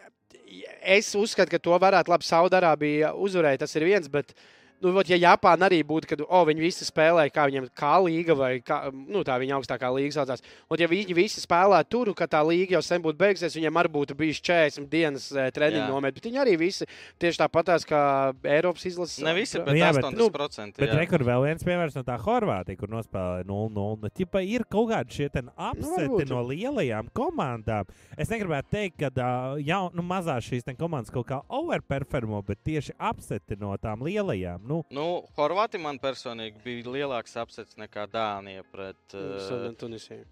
[0.82, 4.11] es uzskatu, ka to varētu labi Saudārābija uzvarēt, tas ir viens.
[4.12, 4.35] Bet,
[4.80, 8.34] nu, vot, ja Japāna arī būtu, kad oh, viņi visi spēlē, kā viņiem kā līga
[8.38, 12.26] vai kā, nu, tā viņa augstākā līga saucās, un ja viņi visi spēlē tur, ka
[12.30, 16.16] tā līga jau sen būtu beigusies, viņiem arī būtu bijis 40 dienas uh, treniņu nomet.
[16.16, 16.88] Bet viņi arī visi
[17.20, 18.00] tieši tāpatās kā
[18.44, 19.20] Eiropas izlases.
[19.25, 20.80] Ne visi, Nu bet jā, bet- 80%.
[20.80, 20.99] Bet jā.
[21.02, 23.99] rekur vēl viens piemērs no tā Horvātija, kur nospēlēja 0-0.
[24.00, 26.30] Nu, ķipa ir kaut kādi šie ten apseti varbūt.
[26.32, 27.88] no lielajām komandām.
[28.16, 32.62] Es negribētu teikt, ka uh, jau nu, mazās šīs ten komandas kaut kā overperformo, bet
[32.66, 34.64] tieši apseti no tām lielajām.
[34.71, 38.62] Nu, Nu, Horvātija man personīgi bija lielāks apsets nekā Dānija.
[38.71, 39.67] Pret, uh,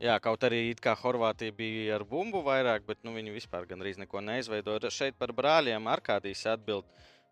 [0.03, 3.99] jā, kaut arī it kā Horvātija bija ar bumbu vairāk, bet nu, viņi vispār gandrīz
[3.99, 4.93] neko neizveidoja.
[4.95, 6.87] Šeit par brāļiem Arkādijas atbild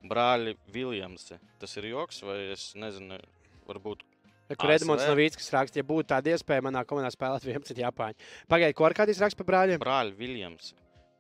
[0.07, 1.39] brāļi Viljamsi.
[1.61, 3.21] Tas ir joks vai es nezinu,
[3.69, 4.05] varbūt.
[4.55, 5.03] Kur Edmunds.
[5.09, 8.29] Novīts raksta, ja būtu tāda iespēja manā komandā spēlēt 11 Japāņu.
[8.51, 9.81] Pagaidiet, ko ar kādīs raksta par brāļiem?
[9.83, 10.77] Brāļi Viljamsi.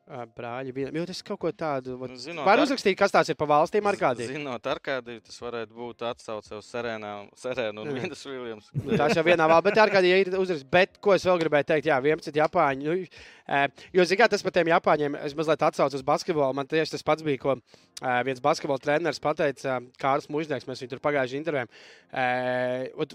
[0.06, 0.90] Ā, Brāļi, bija.
[0.94, 1.96] Jo tas kaut ko tādu.
[1.98, 4.28] Nu, zinot, Var ar- uzrakstīt, kas tās ir pa valstīm ar kādiem?
[4.36, 7.94] Zinot, ar kādiem tas varētu būt atsauce uz Serēnu un Jā.
[7.96, 8.70] Vindas Viljams.
[8.96, 10.68] Tas jau vienā valstī, bet ar kādiem ir uzraksts.
[10.70, 11.88] Bet ko es vēl gribēju teikt?
[11.90, 12.86] Jā, 11 Japāņu.
[12.86, 13.06] Nu,
[13.46, 16.56] jo, zināmā mērā, tas par tiem Japāņiem, es mazliet atsaucu uz basketbolu.
[16.56, 17.54] Man tieši tas pats bija, ko
[18.26, 20.66] viens basketbola treneris pateica Kārlis Mužnieks.
[20.66, 21.68] Mēs viņu tur pagājušajā intervijā.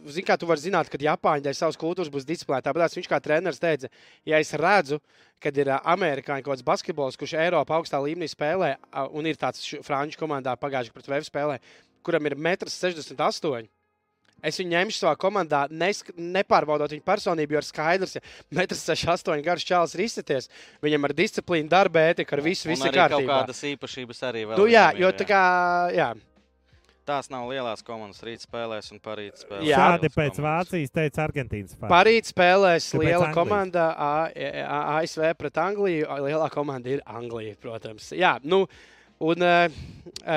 [0.07, 2.69] Ziniet, kā tu vari zināt, kad Japāņi dēļ savas kultūras būs disciplinēti.
[2.69, 3.91] Tāpēc viņš kā treneris teica,
[4.29, 5.01] ja es redzu,
[5.41, 8.75] kad ir amerikāņu kaut kāds basketbols, kurš Eiropā augstā līmenī spēlē,
[9.11, 11.59] un ir tāds franču komandā pagājušajā pret Vēju spēlē,
[12.05, 13.69] kuram ir 1,68 m.
[14.43, 18.21] Es viņu ņemšu savā komandā, nesk, nepārbaudot viņa personību, jo ir skaidrs, ja
[18.55, 20.49] 1,68 garš čāls ir izsities.
[20.81, 23.41] Viņam ar disciplīnu, darba ētiku, ar visu, visu kārtībā.
[23.43, 24.57] kādas īpašības arī vēl.
[24.57, 25.45] Nu, jā, ir, jo tā kā,
[25.95, 26.11] jā,
[27.01, 28.21] Tās nav lielās komandas.
[28.21, 29.65] Rīt spēlēs un parīt spēlēs.
[29.65, 29.77] Jā.
[29.97, 30.67] Lielas pēc komandas.
[30.69, 31.89] Vācijas teica Argentīnas fani.
[31.89, 33.35] parīt spēlēs Kāpēc liela Anglijas?
[33.39, 36.05] komanda A- A- ASV pret Angliju.
[36.27, 38.11] Lielā komanda ir Anglija, protams.
[38.13, 38.67] Jā, nu,
[39.21, 39.81] un uh,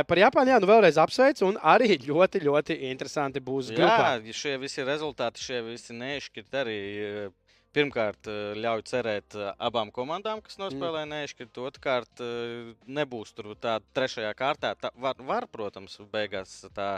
[0.08, 4.18] par Japānu, jā, nu vēlreiz apsveicu, un arī ļoti, ļoti interesanti būs grupā.
[4.20, 6.78] Jā, šie visi rezultāti, šie visi nešķirt arī.
[7.08, 7.32] eh,
[7.74, 11.10] Pirmkārt, eh, ļauj cerēt eh, abām komandām, kas nospēlē mm.
[11.10, 11.58] nešķirt.
[11.68, 14.74] Otrkārt, eh, nebūs tur tāda trešajā kārtā.
[14.78, 16.90] Tā var, var, protams, beigās tā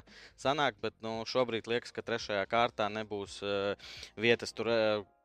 [0.42, 3.40] sanākt, bet nu, šobrīd liekas, ka trešajā kārtā nebūs
[4.20, 4.72] vietas tur.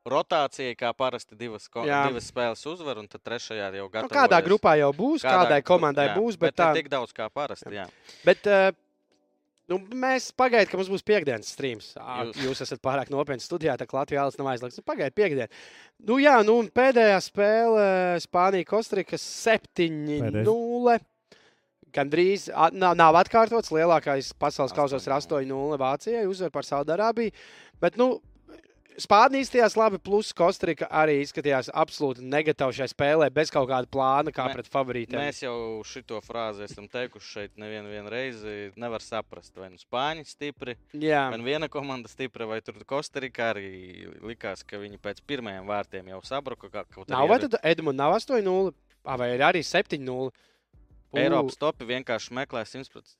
[0.03, 2.07] Uh, Rotācija, kā parasti divas, ko, Jā.
[2.09, 4.15] divas spēles uzvar, un tad trešajā jau Nu, gatavojas.
[4.17, 7.29] kādā grupā jau būs, Kādā- kādai komandai jā, būs, bet bet tā tik daudz kā
[7.29, 7.69] parasti.
[7.69, 7.85] Jā.
[8.25, 8.71] Bet uh,
[9.69, 11.93] nu, mēs pagaidām, ka mums būs piekdienas streams.
[11.95, 14.77] Jūs- Jūs esat pārāk nopietni studijā, tā kā Latvijas nav aizliegts.
[14.77, 15.47] Nu, Pagaidiet, piekdiena.
[16.07, 20.99] Nu, jā, nu, un pēdējā spēle Spānija, Kostrika 7-0.
[21.93, 23.69] Gandrīz a- nav, nav atkārtots.
[23.69, 27.31] Lielākais pasaules kausos ir 8-0 Vācijai, uzvar par Saudārābiju.
[27.81, 28.21] Bet, nu,
[28.99, 34.33] Spānija izskatījās labi, plus Kostrika arī izskatījās absolūti negatīvi šajā spēlē, bez kaut kāda plāna,
[34.35, 35.15] kā Mē- pret favorītiem.
[35.21, 35.55] Mēs jau
[35.87, 38.71] šo frāzi esam teikuši šeit nevienu vien reizi.
[38.75, 43.53] Nevar saprast, vai nu spāņi stipri, Jā, vai nu viena komanda stipra, vai tur Kostarikā
[43.55, 43.71] arī
[44.21, 46.69] likās, ka viņi pēc pirmajiem vārtiem jau sabruka.
[47.07, 48.73] nav vai tad Edmunds nav 8-0,
[49.05, 50.31] Ā, vai arī 7-0.
[51.11, 51.19] Ū.
[51.19, 53.17] Eiropas topi vienkārši meklē 110.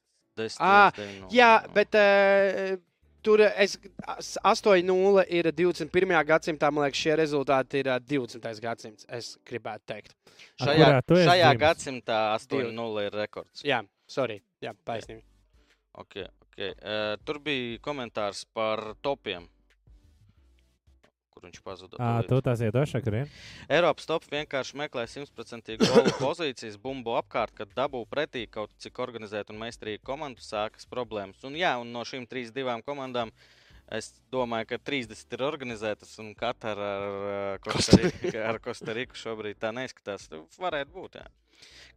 [0.60, 0.92] Ā,
[1.32, 2.78] Jā, bet uh,
[3.24, 6.24] tur es, as- 8-0 ir 21.
[6.26, 6.72] gadsimtā.
[6.72, 8.60] Man liekas, šie rezultāti ir ā, 20.
[8.64, 9.06] gadsimts.
[9.10, 10.16] Es gribētu teikt.
[10.62, 10.92] Ar šajā,
[11.30, 13.64] šajā gadsimtā 8-0 ir rekords.
[13.68, 14.42] Jā, sorry.
[14.62, 15.24] Jā, taisnība.
[15.94, 16.74] Okay, Okay.
[16.84, 19.48] Uh, tur bija komentārs par topiem.
[21.32, 21.96] Kur viņš pazuda?
[21.96, 22.28] Tūlīt.
[22.28, 23.30] tu tās iedošā, kurien?
[23.72, 29.54] Eiropas top vienkārši meklē simtprocentīgu golu pozīcijas, bumbu apkārt, kad dabū pretī kaut cik organizēt
[29.54, 31.40] un meistarīgi komandu sākas problēmas.
[31.48, 33.32] Un, jā, un no šīm trīs divām komandām
[33.92, 39.72] es domāju, ka 30 ir organizētas un katra ar, ar, Kostariku, ar Kostariku šobrīd tā
[39.76, 40.28] neizskatās.
[40.60, 41.30] Varētu būt, jā.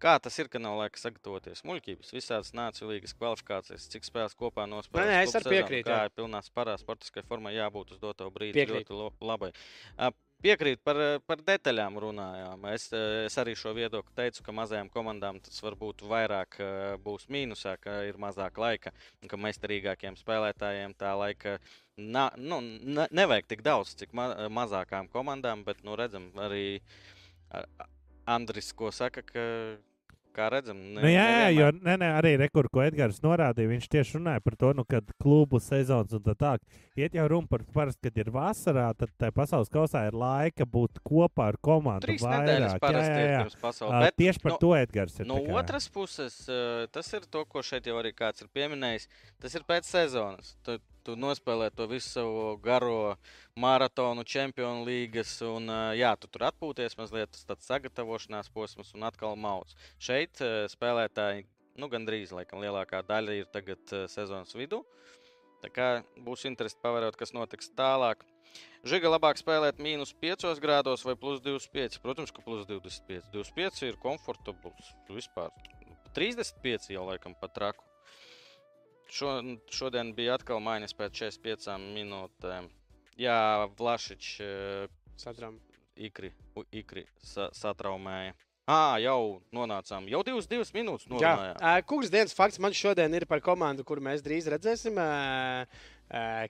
[0.02, 1.62] Kā tas ir, ka nav laika sagatavoties?
[1.68, 5.08] Muļķības, visādas nāciju līgas kvalifikācijas, cik spēles kopā nospēlēts.
[5.10, 8.58] Nē, nē, es arī piekrītu, Kā ir pilnā sparā sportiskai formai jābūt uz doto brīdi
[8.60, 8.94] Piekrītu.
[9.00, 9.52] ļoti labai.
[9.98, 10.12] Ā,
[10.44, 12.66] Piekrīt par, par detaļām runājām.
[12.74, 17.24] Es, eh, es arī šo viedokli teicu, ka mazajām komandām tas varbūt vairāk eh, būs
[17.32, 21.56] mīnusā, ka ir mazāk laika un ka meistarīgākiem spēlētājiem tā laika
[21.96, 26.82] na, nu, ne, nevajag tik daudz, cik ma mazākām komandām, bet nu, redzam arī
[27.50, 27.88] a- a-
[28.26, 29.42] Andris, ko saka, ka,
[30.34, 33.84] kā redzam, ne, Nu, jā, jā, jo nē, nē, arī rekur, ko Edgars norādīja, viņš
[33.92, 36.64] tieši runāja par to, nu, kad klubu sezonas un tā tālāk.
[36.98, 40.98] Iet jau runa par parasti, kad ir vasarā, tad tai pasaules kausā ir laika būt
[41.06, 42.08] kopā ar komandu.
[42.08, 42.48] Trīs vairāk.
[42.48, 43.44] nedēļas jā, jā, jā.
[43.62, 44.08] pasaules.
[44.08, 45.28] Bet, Tieši par nu, to Edgars ir.
[45.30, 46.40] No kā- otras puses,
[46.90, 49.06] tas ir to, ko šeit jau arī kāds ir pieminējis.
[49.38, 50.56] Tas ir pēc sezonas.
[50.64, 53.14] Tu, tu nospēlē to visu savu garo
[53.60, 59.36] maratonu, čempionu līgas, un jā, tu tur atpūties mazliet, tas tāds sagatavošanās posms un atkal
[59.38, 59.72] mauc.
[60.02, 61.46] Šeit spēlētāji,
[61.80, 64.82] nu gandrīz laikam lielākā daļa ir tagad sezonas vidū.
[65.64, 65.88] Tā kā
[66.20, 68.24] būs interesanti pavērot, kas notiks tālāk.
[68.84, 71.96] Žiga labāk spēlēt mīnus 5 grādos vai plus 25.
[72.04, 73.30] Protams, ka plus 25.
[73.32, 74.92] 25 ir komfortabls.
[75.08, 75.48] Vispār
[76.14, 77.93] 35 jau laikam pat traku.
[79.14, 79.30] Šo,
[79.70, 82.66] šodien bija atkal maiņas pēc 45 minūtēm.
[83.20, 83.36] Jā,
[83.78, 84.88] Vlašičs eh,
[85.20, 85.60] Satram.
[85.94, 88.32] ikri, u- ikri sa, satraumēja.
[88.66, 90.06] Ah, jau nonācām.
[90.08, 91.58] Jau divas, divas minūtes Jā, norunājām.
[91.60, 94.96] Ā, Kungs dienas fakts man šodien ir par komandu, kuru mēs drīz redzēsim.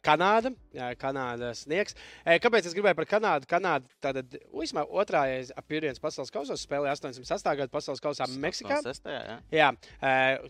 [0.05, 0.51] Kanāda.
[0.75, 1.95] Jā, Kanāda sniegs.
[2.25, 3.47] Kāpēc es gribēju par Kanādu?
[3.49, 5.23] Kanāda tātad vismaz otrā
[5.55, 7.55] apgabala pasaules kausā spēlēja 88.
[7.61, 8.81] gada pasaules kausā Meksikā.
[8.85, 9.37] Sestajā, jā.
[9.55, 9.69] Jā,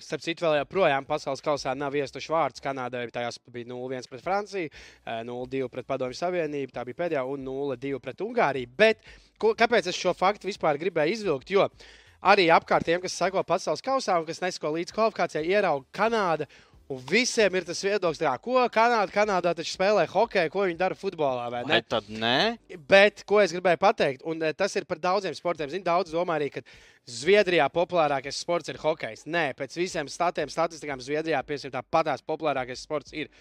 [0.02, 2.64] starp citu, vēl joprojām pasaules kausā nav iestuši vārds.
[2.64, 4.72] Kanādai tajās bija 0-1 pret Franciju,
[5.04, 8.72] ē, 0-2 pret Padomju Savienību, tā bija pēdējā, un 0-2 pret Ungāriju.
[8.78, 9.04] Bet
[9.38, 11.52] ko, kāpēc es šo faktu vispār gribēju izvilkt?
[11.54, 11.68] Jo
[12.24, 16.48] arī apkārt tiem, kas seko pasaules kausā un kas neseko līdz kvalifikācijai, ierauga Kanādu.
[16.92, 20.94] Un visiem ir tas viedoklis, tā, ko Kanāda, Kanādā taču spēlē hokeju, ko viņi dara
[21.00, 21.46] futbolā.
[21.50, 21.72] vai ne?
[21.72, 22.58] Vai tad nē?
[22.90, 25.70] Bet, ko es gribēju pateikt, un eh, tas ir par daudziem sportiem.
[25.72, 26.60] Zinu, daudz domā arī, ka
[27.08, 29.24] Zviedrijā populārākais sports ir hokejs.
[29.24, 33.32] Nē, pēc visiem statiem, statistikām Zviedrijā piemēram, tāpatās populārākais sports ir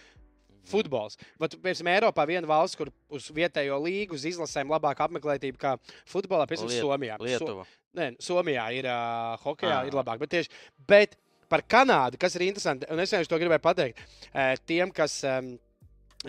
[0.71, 1.17] futbols.
[1.39, 5.73] Bet, piemēram, Eiropā viena valsts, kur uz vietējo līgu, uz izlasēm labāka apmeklētība kā
[6.07, 7.17] futbolā, piemēram, Liet- Somijā.
[7.19, 7.65] So, Lietuva.
[7.99, 9.87] Nē, Somijā ir uh, hokejā, Ā.
[9.91, 10.23] ir labāk.
[10.23, 10.49] Bet, tieši,
[10.87, 11.17] bet
[11.53, 14.01] par Kanādu, kas ir interesanti, un es vienkārši to gribēju pateikt,
[14.33, 15.53] uh, tiem, kas um,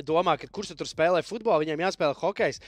[0.05, 2.61] domā, ka kurš tur spēlē futbolu, viņiem jāspēlē hokejs.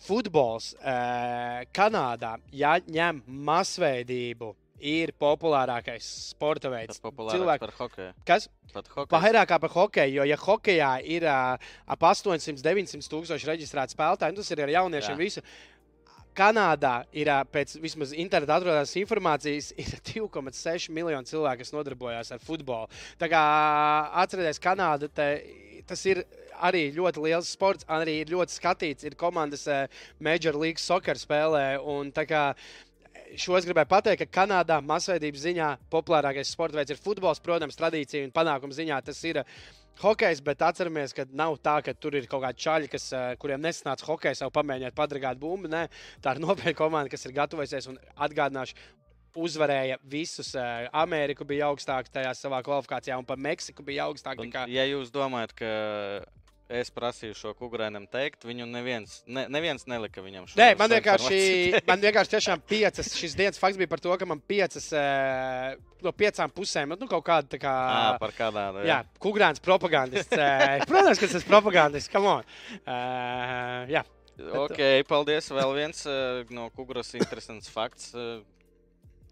[0.00, 3.18] Futbols uh, Kanādā, ja ņem
[3.50, 7.00] masveidību, ir populārākais sporta Tas veids.
[7.04, 8.12] populārāks Cilvēki- par hokeju.
[8.24, 8.46] Kas?
[8.72, 9.10] Pat hokeju.
[9.20, 11.58] Vairāk par hokeju, jo, ja hokejā ir uh,
[11.90, 15.20] ap 800, 900 tūkstoši reģistrēti spēlētāji, un tas ir ar jauniešiem Jā.
[15.20, 15.44] visu.
[16.36, 22.90] Kanādā ir pēc vismaz interneta atrodās informācijas, ir 2,6 miljoni cilvēku, kas nodarbojas ar futbolu.
[23.20, 23.42] Tā kā
[24.22, 25.30] atcerieties, Kanāda te,
[25.88, 26.22] tas ir
[26.60, 29.08] arī ļoti liels sports, arī ir ļoti skatīts.
[29.08, 29.66] Ir komandas
[30.20, 31.80] Major League Soccer spēlē.
[31.80, 32.12] un
[33.38, 37.38] Šo es gribēju pateikt, ka Kanādā masveidības ziņā populārākais sports veids ir futbols.
[37.38, 39.38] Protams, tradīcija un panākuma ziņā tas ir
[40.02, 43.60] hokejs, bet atceramies, ka nav tā, ka tur ir kaut kādi čaļi, kas, eh, kuriem
[43.60, 45.68] nesanāca hokejs, jau pamēģināt padragāt bumbu.
[45.68, 45.88] Nē,
[46.22, 48.74] tā ir nopietna komanda, kas ir gatavojusies un atgādināšu.
[49.36, 50.54] Uzvarēja visus.
[50.56, 54.40] eh, Ameriku bija augstāk tajā savā kvalifikācijā, un par Meksiku bija augstāk.
[54.40, 56.24] Un, tā kā- ja jūs domājat, ka
[56.70, 61.40] es prasīju šo kukurēnam teikt, viņu neviens, ne, neviens nelika viņam šo Nē, man vienkārši,
[61.88, 64.86] man vienkārši tiešām piecas, šis dienas fakts bija par to, ka man piecas
[66.04, 67.74] no piecām pusēm, nu, kaut kāda tā kā.
[67.90, 68.80] Ā, par kādām.
[68.86, 70.32] Jā, Kungrāns propagandists.
[70.88, 72.12] Protams, ka tas ir propagandists.
[72.12, 72.56] Come on.
[72.86, 74.06] Uh, jā,
[74.40, 74.78] Ok,
[75.08, 75.50] paldies.
[75.52, 78.14] Vēl viens uh, no kukuras interesants fakts.
[78.16, 78.40] Uh,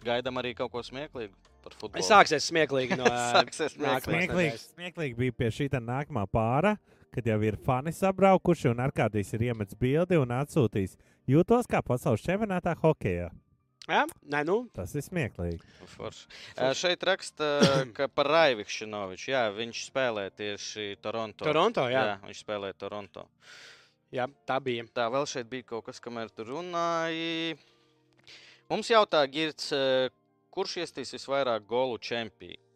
[0.05, 2.05] gaidām arī kaut ko smieklīgu par futbolu.
[2.07, 4.05] sāksies smieklīgi no Sāksies smieklīgi.
[4.07, 6.77] Smieklīgi, smieklīgi bija pie šī nākamā pāra,
[7.15, 10.97] kad jau ir fani sabraukuši un ārkārtīgi ir iemetis bildi un atsūtījis.
[11.29, 13.31] Jūtos kā pasaules čempionātā hokeja.
[13.89, 15.63] Jā, nē, nu, Tas ir smieklīgi.
[15.95, 16.27] Forši.
[16.59, 17.47] Uh, šeit raksta,
[17.97, 19.31] ka par Raivičinoviču.
[19.33, 21.47] Jā, viņš spēlē tieši Toronto.
[21.49, 22.05] Toronto, jā.
[22.13, 23.25] jā viņš spēlē Toronto.
[24.13, 24.85] jā, tā bija.
[24.93, 27.57] Tā vēl šeit bija kaut kas, kamēr tur runāja.
[28.69, 29.73] Mums jautā, Girts,
[30.53, 32.68] kurš iestīs visvairāk golu čempionā?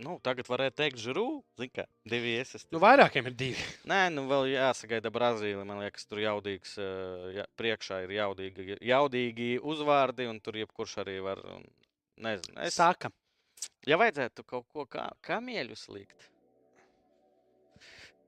[0.00, 1.24] Nu, tagad varētu teikt, žurū,
[1.60, 2.72] zini, kā divi iesaistīti.
[2.72, 3.64] Nu, vairākiem ir divi.
[3.90, 5.60] Nē, nu vēl jāsagaida Brazīlija.
[5.68, 11.18] Man liekas, tur jaudīgs, eh, jā, priekšā ir jaudīgi, jaudīgi uzvārdi, un tur jebkurš arī
[11.26, 11.42] var.
[11.56, 11.66] un
[12.20, 13.08] Nezinu, es, Saka.
[13.88, 16.26] ja vajadzētu kaut ko kā, kā mieļus likt,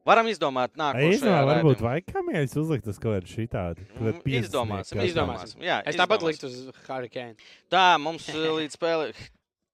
[0.08, 3.85] varam izdomāt, nākamā Īstenībā varbūt vajag kamieļus uzlikt uz kaut kādu šitādu.
[4.00, 5.61] Mm, Izdomāsim, izdomāsim.
[5.64, 6.32] Jā, Es tāpat izdomāsim.
[6.32, 7.37] liktu uz Hurricane.
[7.72, 9.12] Tā mums eh, līdz spēlē.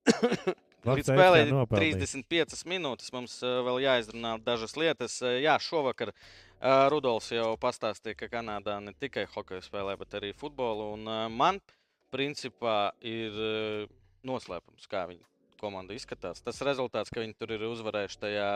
[0.87, 1.99] Līdz spēlē nopelnīt.
[1.99, 3.11] 35 minūtes.
[3.15, 5.19] Mums uh, vēl jāizrunā dažas lietas.
[5.25, 10.31] Uh, jā, šovakar uh, Rudolfs jau pastāstīja, ka Kanādā ne tikai hokeju spēlē, bet arī
[10.39, 10.93] futbolu.
[10.95, 11.59] Un, man,
[12.15, 13.35] principā, ir
[14.27, 15.27] noslēpums, kā viņa
[15.59, 16.41] komanda izskatās.
[16.45, 18.51] Tas rezultāts, ka viņi tur ir uzvarējuši tajā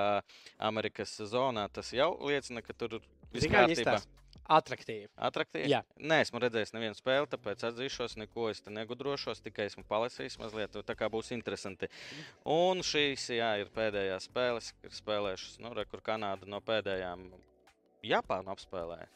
[0.70, 3.00] Amerikas zonā, tas jau liecina, ka tur
[3.32, 3.96] viss kā viņi kārtībā.
[3.98, 4.21] izstāsta?
[4.50, 5.07] Atraktīvi.
[5.22, 5.70] Atraktīvi?
[5.70, 5.83] Jā.
[6.02, 10.76] Nē, esmu redzējis nevienu spēli, tāpēc atzīšos, neko es te negudrošos, tikai esmu palasījis mazliet,
[10.88, 11.88] tā kā būs interesanti.
[12.50, 17.28] Un šīs, jā, ir pēdējās spēles, kas ir spēlējušas, nu, re, kur Kanāda no pēdējām
[18.11, 19.09] Japānu apspēlēja.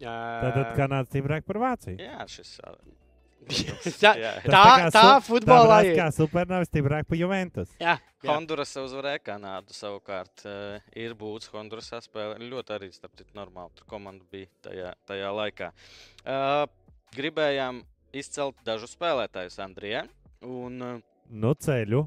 [0.00, 2.00] Jā, Tātad Kanāda stiprāk par Vāciju.
[2.00, 2.58] Jā, šis.
[3.48, 4.32] Tā, jā.
[4.44, 5.96] Tas tā, tā su- futbolā ir.
[5.98, 7.70] Kā supernovs stiprāk par Juventus.
[7.82, 8.28] Jā, jā.
[8.30, 10.44] Honduras uzvarēja Kanādu savukārt.
[10.46, 12.38] Uh, ir būts Hondurasā spēlē.
[12.42, 13.72] Ļoti arī starp citu normāli.
[13.78, 15.72] Tur komanda bija tajā, tajā laikā.
[16.22, 16.66] Uh,
[17.16, 17.82] gribējām
[18.14, 20.04] izcelt dažu spēlētājus Andrijā.
[20.42, 21.00] Un uh,
[21.32, 22.04] Nu, ceļu.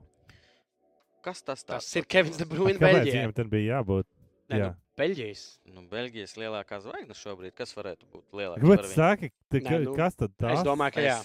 [1.25, 1.95] kas tas Tas tāds?
[1.97, 4.05] ir Kevins De Bruyne viņam tur bija jābūt?
[4.51, 4.67] Nē, Jā.
[4.69, 5.43] nu, Beļģijas.
[5.75, 7.55] Nu, Beļģijas lielākā zvaigzne šobrīd.
[7.57, 8.55] Kas varētu būt par
[8.87, 8.91] viņu?
[8.93, 10.53] saki, tu, Nē, nu, kas tad tā?
[10.55, 11.17] Es domāju, ka jā.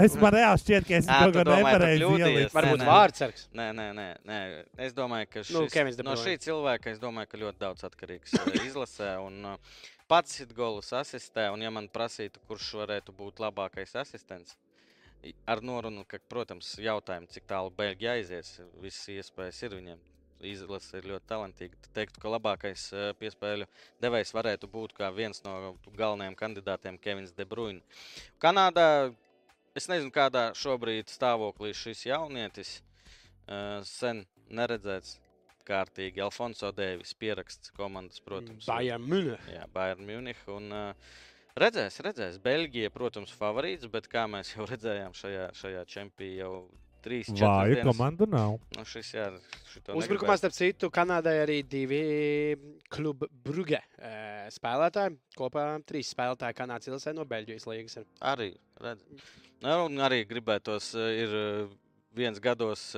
[0.00, 2.54] Es- man reāli šķiet, ka es kaut ko nepareizi ieliku.
[2.54, 3.48] Varbūt vārdsargs.
[3.52, 4.38] Nē, nē, nē, nē.
[4.86, 8.32] Es domāju, ka Nu, šis, De no šī cilvēka es domāju, ka ļoti daudz atkarīgs
[8.38, 9.10] eh, izlasē.
[9.26, 14.56] Un, uh, pats ir golus asistē, un ja man prasītu, kurš varētu būt labākais asistents,
[15.46, 20.02] ar norunu, ka, protams, jautājumu, cik tālu Beļģija aizies, visas iespējas ir viņiem.
[20.50, 21.78] Izlase ir ļoti talantīga.
[21.84, 23.68] Tad teiktu, ka labākais uh, piespēļu
[24.04, 27.82] devējs varētu būt viens no galvenajiem kandidātiem- Kevins De Bruyne.
[28.40, 29.14] Kanādā
[29.74, 32.80] es nezinu, kādā šobrīd stāvoklī šis jaunietis
[33.48, 35.18] uh, sen neredzēts
[35.64, 36.22] kārtīgi.
[36.24, 38.66] Alfonso Deivis pieraksts komandas, protams.
[38.68, 39.40] Bayern München.
[39.52, 40.40] Jā, Bayern Munich.
[40.52, 41.18] Un, uh,
[41.60, 42.38] redzēs, redzēs.
[42.44, 46.54] Beļģija, protams, favorīts, bet kā mēs jau redzējām šajā, šajā čempionā, jau
[47.04, 47.86] trīs Vāju dienas.
[47.90, 48.56] komandu nav.
[48.76, 49.28] Nu, šis, jā,
[49.72, 52.02] šito Uzbrukumā, starp citu, Kanādai arī divi
[52.92, 53.80] klubu brūge
[54.54, 55.18] spēlētāji.
[55.38, 57.96] Kopā trīs spēlētāji Kanādas ilgsē no Beļģijas līnijas.
[58.00, 58.06] ir.
[58.32, 59.04] Arī, redz.
[59.64, 61.68] Nu, un arī gribētos, eh, ir eh,
[62.16, 62.94] viens gados.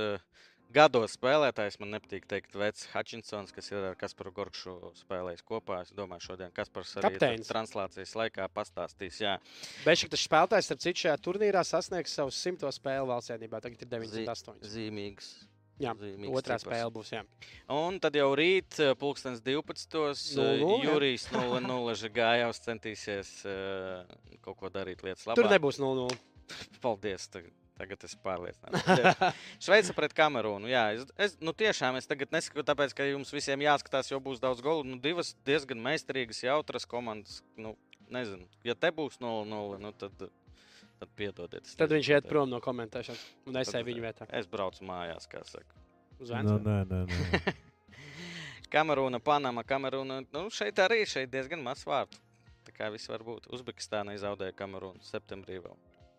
[0.77, 5.79] Gados spēlētājs man nepatīk teikt, Vecs Hutchinsons, kas ir ar Kasparu Gorkšu spēlējis kopā.
[5.87, 7.47] Es domāju, šodien Kaspars arī Kapteinis.
[7.47, 9.23] tur translācijas laikā pastāstīs.
[9.25, 9.39] Jā,
[9.87, 13.62] Bešiktas spēlētājs, starp citu, šajā turnīrā sasniegs savu simto spēli valstsēdībā.
[13.65, 14.69] Tagad ir 98.
[14.77, 15.33] zīmīgs.
[15.81, 15.93] Jā,
[16.33, 17.11] Otrā spēle būs.
[17.12, 17.25] Jā.
[17.73, 20.37] Un tad jau rīt, eh, pulkstenis 12.
[20.37, 20.93] eh, 0:0, jā.
[20.93, 25.41] Jurijs 0-0 Žigājovs centīsies eh, kaut ko darīt lietas labāk.
[25.41, 26.17] Tur nebūs 0-0.
[26.85, 27.29] Paldies!
[27.29, 29.21] Tagad, tagad es pārliecināts.
[29.67, 30.71] Šveice pret Kamerūnu.
[30.71, 34.43] Jā, es, es nu, tiešām es tagad nesaku, tāpēc, ka jums visiem jāskatās, jo būs
[34.43, 34.87] daudz golu.
[34.89, 37.43] Nu, divas diezgan meistarīgas, jautras komandas.
[37.61, 37.75] Nu,
[38.12, 41.69] nezinu, ja te būs 0-0, nu, tad, tad piedodiet.
[41.69, 44.29] Tad nezinu, viņš iet prom no komentēšanas un eju viņu vietā.
[44.37, 45.83] Es braucu mājās, kā saka.
[46.17, 46.65] Uz Nu, Vēncpilsnu.
[46.65, 47.57] nē, nē, nē.
[48.73, 50.23] Kamerūna, Panama, Kamerūna.
[50.33, 52.19] Nu, šeit arī šeit diezgan maz vārtu.
[52.67, 53.47] Tā kā viss var būt.
[53.55, 55.77] Uzbekistāna izzaudēja Kamerūnu septembrī vēl.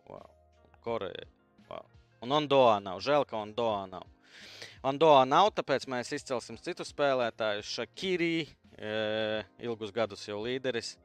[0.08, 0.30] Wow.
[0.84, 1.26] Koreja.
[1.68, 1.84] Wow.
[2.24, 3.02] Un Ondoā nav.
[3.04, 4.06] Žēl, ka Ondoā nav.
[4.86, 7.64] Ondoā nav, tāpēc mēs izcelsim citu spēlētāju.
[7.66, 8.32] Šakīrī,
[8.78, 8.92] e,
[9.66, 10.96] ilgus gadus jau līderis.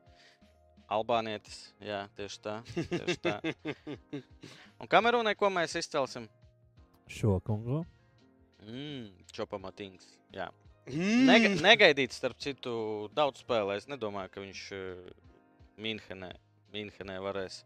[0.93, 1.71] Albānietis.
[1.81, 2.59] Jā, tieši tā.
[2.75, 3.37] Tieši tā.
[4.81, 6.27] Un Kamerūnai, ko mēs izcelsim?
[7.09, 7.81] Šo kungu.
[8.63, 10.05] Mm, Čopamatings.
[10.35, 10.51] Jā.
[10.89, 11.25] Mm.
[11.29, 12.73] Nega, negaidīts, starp citu,
[13.15, 13.79] daudz spēlē.
[13.79, 15.13] Es nedomāju, ka viņš eh,
[15.81, 16.33] Minhenē,
[16.75, 17.61] Minhenē varēs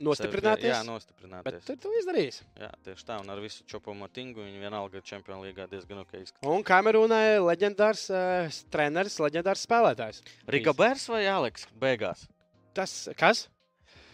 [0.00, 0.64] Nostiprināties.
[0.64, 1.64] Sevi, jā, Bet nostiprināties.
[1.68, 2.42] tu to izdarīsi.
[2.56, 3.18] Jā, tieši tā.
[3.20, 6.48] Un ar visu čopumu tingu viņa vienalga Champions League diezgan ok izskatās.
[6.48, 10.22] Un Kamerūnai leģendārs uh, treneris, leģendārs spēlētājs.
[10.48, 11.66] Rigo Bērs vai Aleks?
[11.78, 12.24] Beigās.
[12.72, 13.48] Tas kas?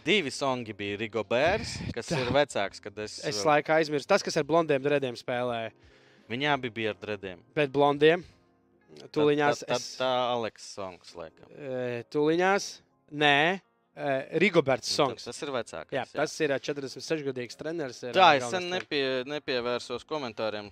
[0.07, 2.19] Divi songi bija Rigo Bērs, kas Tā.
[2.23, 3.17] ir vecāks, es.
[3.27, 4.07] Es vēl- laikā aizmirsu.
[4.07, 5.71] Tas, kas ar blondiem drediem spēlēja.
[6.29, 7.39] Viņi abi bija ar drediem.
[7.55, 8.23] Bet blondiem.
[9.15, 9.63] Tūliņās.
[9.63, 11.47] Tā, tā, es- tā Aleks songs, laikam.
[11.55, 12.69] Eh, Tūliņās.
[13.13, 13.59] Nē, eh,
[14.43, 15.25] Rigoberts Songs.
[15.29, 15.93] Tas ir vecāks.
[15.95, 18.03] Jā, tas ir ā, 46-gadīgs treneris.
[18.03, 18.85] ir, Tā, ā, es sen treneris.
[18.85, 20.69] nepie, nepievērsos komentāriem.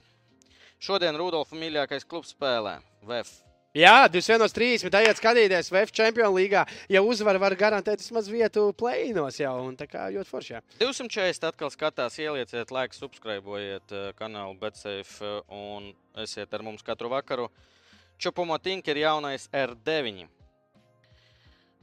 [0.79, 2.77] Šodien Rudolfa mīļākais klubs spēlē.
[3.05, 3.41] VF
[3.75, 4.87] Jā, 21.30.
[4.87, 6.61] Ejiet skatīties VF Champions League.
[6.87, 9.51] Ja uzvar, var garantēt vismaz vietu plēnos jau.
[9.67, 10.53] Un tā kā ļoti forši.
[10.53, 10.61] jā.
[10.79, 15.89] 240 atkal skatās, ielieciet, laiku, subscribējiet kanālu Betsafe un
[16.23, 17.49] esiet ar mums katru vakaru.
[18.15, 20.23] Čupumo Tink ir jaunais R9.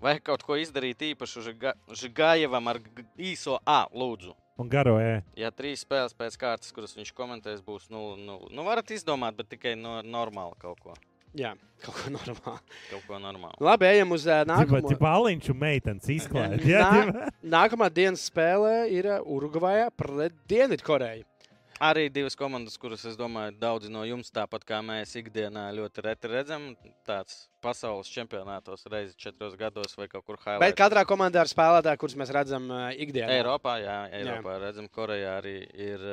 [0.02, 2.80] Vai kaut ko izdarīt īpašu Žiga- Žigajevam ar
[3.18, 4.34] īso A, lūdzu?
[4.58, 5.22] Un garo E.
[5.38, 8.50] Ja trīs spēles pēc kārtas, kuras viņš komentēs, būs 0-0.
[8.52, 10.94] Nu, varat izdomāt, bet tikai no normāli kaut ko.
[11.32, 12.58] Jā, kaut ko normālu.
[12.90, 13.56] Kaut ko normālu.
[13.64, 14.98] Labi, ejam uz uh, Nākamā nākamo.
[15.00, 16.58] baliņš un meitenes izklāja.
[16.74, 17.30] Jā, Nā-.
[17.54, 21.24] Nākamā dienas spēle ir Urugvajā pret Dienvidkoreju.
[21.82, 26.28] Arī divas komandas, kuras, es domāju, daudzi no jums, tāpat kā mēs ikdienā ļoti reti
[26.30, 26.68] redzam,
[27.08, 30.78] tāds pasaules čempionātos reizes četros gados vai kaut kur Bet highlight.
[30.78, 33.34] katrā komandā ir spēlētāji, kurus mēs redzam ikdienā.
[33.34, 34.62] Eiropā, jā, Eiropā jā.
[34.62, 36.06] redzam, Korejā arī ir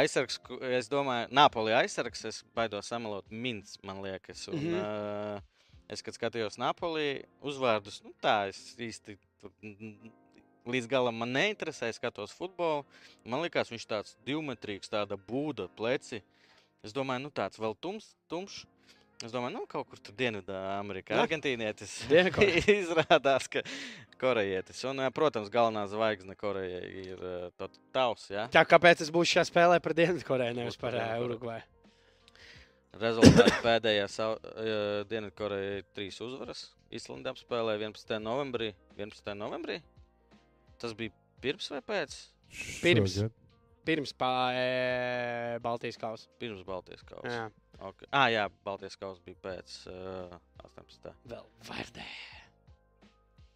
[0.00, 0.40] aizsargs.
[0.72, 4.48] Es domāju, Napoli aizsargs, es baidos samalot Mins, man liekas.
[4.48, 4.74] Un, mm.
[4.74, 5.36] -hmm.
[5.36, 9.52] uh, es, kad skatījos Napoli uzvārdus, nu tā, es īsti tur,
[10.66, 12.84] līdz galam man neinteresēja, skatos futbolu.
[13.24, 16.22] Man liekas, viņš tāds divmetrīgs, tāda būda, pleci.
[16.86, 18.64] Es domāju, nu tāds vēl tums, tumšs.
[19.24, 21.16] Es domāju, nu kaut kur tur Dienvidā, Amerikā.
[21.22, 22.02] Argentīnietis
[22.82, 23.62] izrādās, ka
[24.20, 24.82] korejietis.
[24.90, 27.22] Un, eh, protams, galvenā zvaigzne Korejai ir
[27.56, 28.26] to- tavs.
[28.28, 28.44] Ja?
[28.52, 31.24] Tā kāpēc es būšu šajā spēlē pret Dienvidkoreju, nevis par par uh.
[31.24, 31.64] Urugvaju?
[33.00, 34.76] Rezultāts pēdējā eh,
[35.08, 36.66] Dienvidkorejai trīs uzvaras.
[36.92, 38.18] Islanda apspēlēja 11.
[38.20, 38.74] novembrī.
[39.00, 39.32] 11.
[39.32, 39.80] novembrī?
[40.80, 41.12] Tas bija
[41.42, 42.16] pirms vai pēc?
[42.82, 43.18] Pirms.
[43.20, 43.42] Šogad.
[43.86, 46.26] Pirms pā, e, Baltijas kausa.
[46.42, 47.30] Pirms Baltijas kausa.
[47.30, 47.44] Jā,
[47.76, 48.08] Okay.
[48.10, 50.32] Ah, jā, Baltijas kausa bija pēc uh,
[50.64, 51.10] 18.
[51.28, 52.06] vēl Vardē.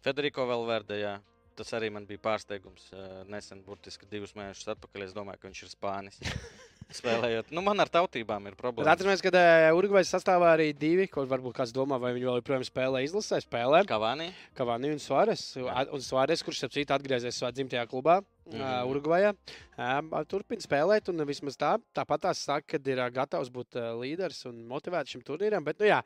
[0.05, 1.15] Federico Valverde, jā.
[1.57, 2.87] Tas arī man bija pārsteigums.
[2.93, 5.03] eh, Nesen, burtiski divus mēnešus atpakaļ.
[5.07, 6.21] Es domāju, ka viņš ir spānis.
[6.95, 7.51] Spēlējot.
[7.55, 8.85] Nu, man ar tautībām ir problēma.
[8.95, 12.65] atceramies, ka uh, Urugvajas sastāvā arī divi, kur varbūt kāds domā, vai viņi vēl joprojām
[12.67, 13.39] spēlē izlasē.
[13.45, 14.31] Spēlē Kavani.
[14.57, 15.45] Kavani un Suāres.
[15.57, 18.19] Un Suāres, kurš ap citu atgriezies savā dzimtajā klubā,
[18.57, 18.89] mm.
[18.91, 19.33] Urugvajā.
[19.81, 24.61] Ā, Turpina spēlēt, un vismaz tā, tāpat tās saka, ka ir gatavs būt līderis un
[24.69, 25.65] motivēts šim turnīram.
[25.65, 25.99] Bet, nu, jā,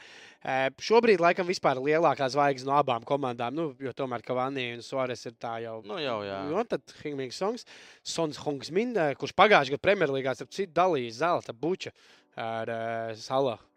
[0.87, 5.37] šobrīd laikam vispār lielākā zvaigzne no abām komandām, nu, jo tomēr Kavani un Suāres ir
[5.41, 5.79] tā jau.
[5.87, 6.41] Nu, jau, jā.
[6.49, 7.67] Nu, tad Hingmings Songs,
[8.05, 11.93] Sons Hongs Min, ā, kurš pagājušajā gadā Premjerlīgā ap citu dalīja zelta buča
[12.35, 13.74] ar uh, Salahu.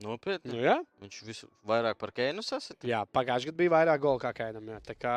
[0.00, 0.54] Nopietni.
[0.54, 2.86] Nu, jā, Viņš visu vairāk par Keinu sasita.
[2.88, 4.70] jā pagājušajā gadā bija vairāk golu kā Kainam.
[4.72, 4.78] Jā.
[4.86, 5.16] Tā kā,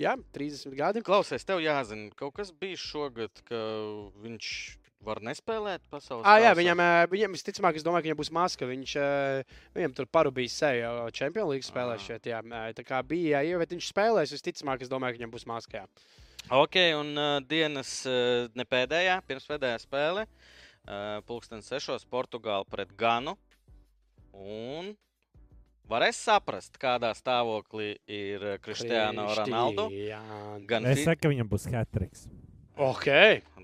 [0.00, 1.02] jā, 30 gadi.
[1.04, 3.60] Klausies, tev jāzina, kaut kas bija šogad, ka
[4.24, 4.48] viņš
[5.04, 6.80] var nespēlēt pasaules Ah, jā, viņam,
[7.12, 8.68] viņam visticamāk, es domāju, ka viņam būs maska.
[8.70, 8.96] Viņš,
[9.76, 12.24] viņam tur parūpīs seju jau Champions League spēlē šeit.
[12.32, 12.40] Jā,
[12.72, 15.84] tā kā bija, jā, bet viņš spēlēs, visticamāk, es domāju, ka viņam būs maska.
[15.84, 16.10] Jā.
[16.52, 20.24] Ok, un uh, dienas uh, ne pēdējā, pirms pēdējā spēle.
[20.24, 20.63] Uh,
[21.26, 22.04] Pulkstenis 6.
[22.10, 23.36] Portugāla pret Ganu.
[24.34, 24.92] Un
[25.88, 29.88] varēs saprast, kādā stāvoklī ir Cristiano Ronaldo.
[30.68, 32.26] Gan Es saku, ka viņam būs hatriks.
[32.76, 33.08] Ok.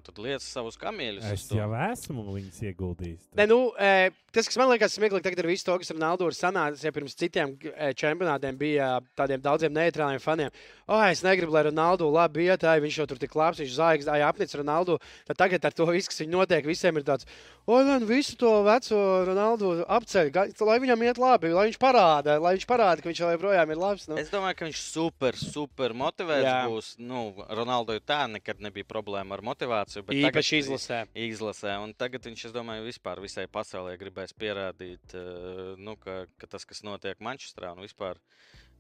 [0.00, 1.26] un tad lietas savus kamieļus.
[1.34, 1.58] Es to.
[1.58, 3.28] jau esmu viņus ieguldījis.
[3.36, 6.36] Ne, nu, e, tas, kas man liekas smieklīgi, tagad ar visu to, kas Ronaldo ir
[6.36, 10.54] sanācis, ja pirms citiem e, čempionātiem bija tādiem daudziem neitrāliem faniem.
[10.88, 14.10] O, es negribu, lai Ronaldo labi iet, ai, viņš jau tur tik labs, viņš zāģis,
[14.10, 14.96] ai, apnicis Ronaldo.
[15.28, 17.28] Tad tagad ar to visu, kas viņam notiek, visiem ir tāds,
[17.68, 20.32] oi, man visu to veco Ronaldo apceļ,
[20.64, 24.08] lai viņam iet labi, lai viņš parāda, lai viņš parāda, ka viņš joprojām ir labs.
[24.10, 24.18] Nu.
[24.22, 26.58] Es domāju, ka viņš super, super motivēts Jā.
[26.70, 26.94] būs.
[27.02, 30.04] Nu, Ronaldo jau tā nekad nebija problēma ar motivāciju.
[30.06, 31.06] bet tagad- Īpaši izlasē.
[31.14, 31.82] izlasē.
[31.82, 36.64] Un tagad viņš, es domāju, vispār visai pasaulē gribēs pierādīt, eh, nu, ka, ka tas,
[36.64, 38.16] kas notiek Manchesterā un vispār.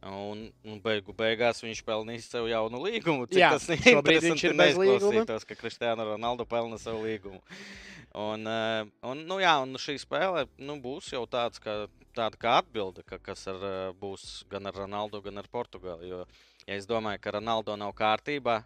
[0.02, 3.26] Un, un beigu beigās viņš pelnīs sev jaunu līgumu.
[3.28, 5.12] Cik Jā, tas šobrīd viņš ir bez līguma.
[5.12, 7.42] neizklausītos, ka Cristiano Ronaldo pelna savu līgumu.
[8.14, 12.58] Un, eh, un, nu, jā, un šī spēle nu, būs jau tāds, kā, tāda kā
[12.62, 16.08] atbilde, ka, kas ar, eh, būs gan ar Ronaldo, gan ar Portugāli.
[16.08, 16.24] Jo,
[16.66, 18.64] ja es domāju, ka Ronaldo nav kārtībā,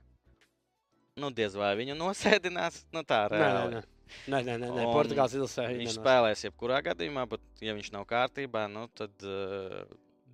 [1.21, 2.81] nu, diez vai viņu nosēdinās.
[2.95, 3.75] Nu, tā Nē, nē, reāli.
[3.77, 3.83] nē.
[4.31, 4.83] Nē, nē, nē, nē.
[4.85, 5.65] Un Portugāls izlasē.
[5.71, 9.85] Viņš nenos- spēlēs jebkurā gadījumā, bet, ja viņš nav kārtībā, nu, tad uh,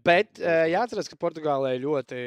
[0.04, 2.20] Bet uh, jāatcerās, ka Portugālē ļoti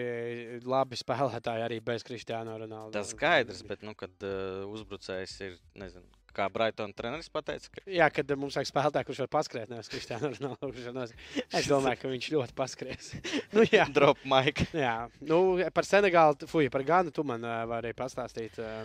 [0.69, 2.93] labi spēlētāji arī bez Kristiāna Ronaldo.
[2.93, 3.63] tas skaidrs.
[3.65, 8.39] Bet, nu, kad uh, uzbrucējs ir, nezinu, kā Brighton treneris pateica, ka Jā, kad uh,
[8.41, 11.15] mums vajag spēlētāju, kurš var paskriet, nevis Kristiāna nos-
[11.53, 13.13] Es domāju, ka viņš ļoti paskries.
[13.55, 13.85] nu, jā.
[13.97, 14.67] drop Mike.
[14.73, 15.39] jā, nu,
[15.73, 18.57] par Senegālu, fuj, par Ganu tu man uh, vari pastāstīt.
[18.59, 18.83] Uh,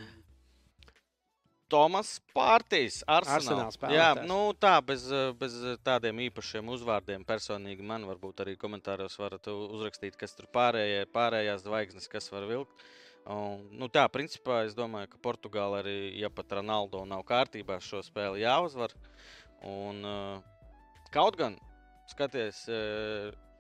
[1.69, 3.75] Tomas Pārtīs, Arsenāls.
[3.77, 3.99] spēlētājs.
[4.01, 5.03] Jā, nu tā, bez,
[5.37, 5.53] bez
[5.85, 12.09] tādiem īpašiem uzvārdiem personīgi man varbūt arī komentāros varat uzrakstīt, kas tur pārējie, pārējās zvaigznes,
[12.09, 12.73] kas var vilkt.
[13.29, 18.01] Un, nu tā, principā es domāju, ka Portugāla arī, ja pat Ronaldo nav kārtībā, šo
[18.07, 18.95] spēli jāuzvar.
[19.69, 20.01] Un,
[21.09, 21.55] Kaut gan,
[22.11, 22.67] skaties,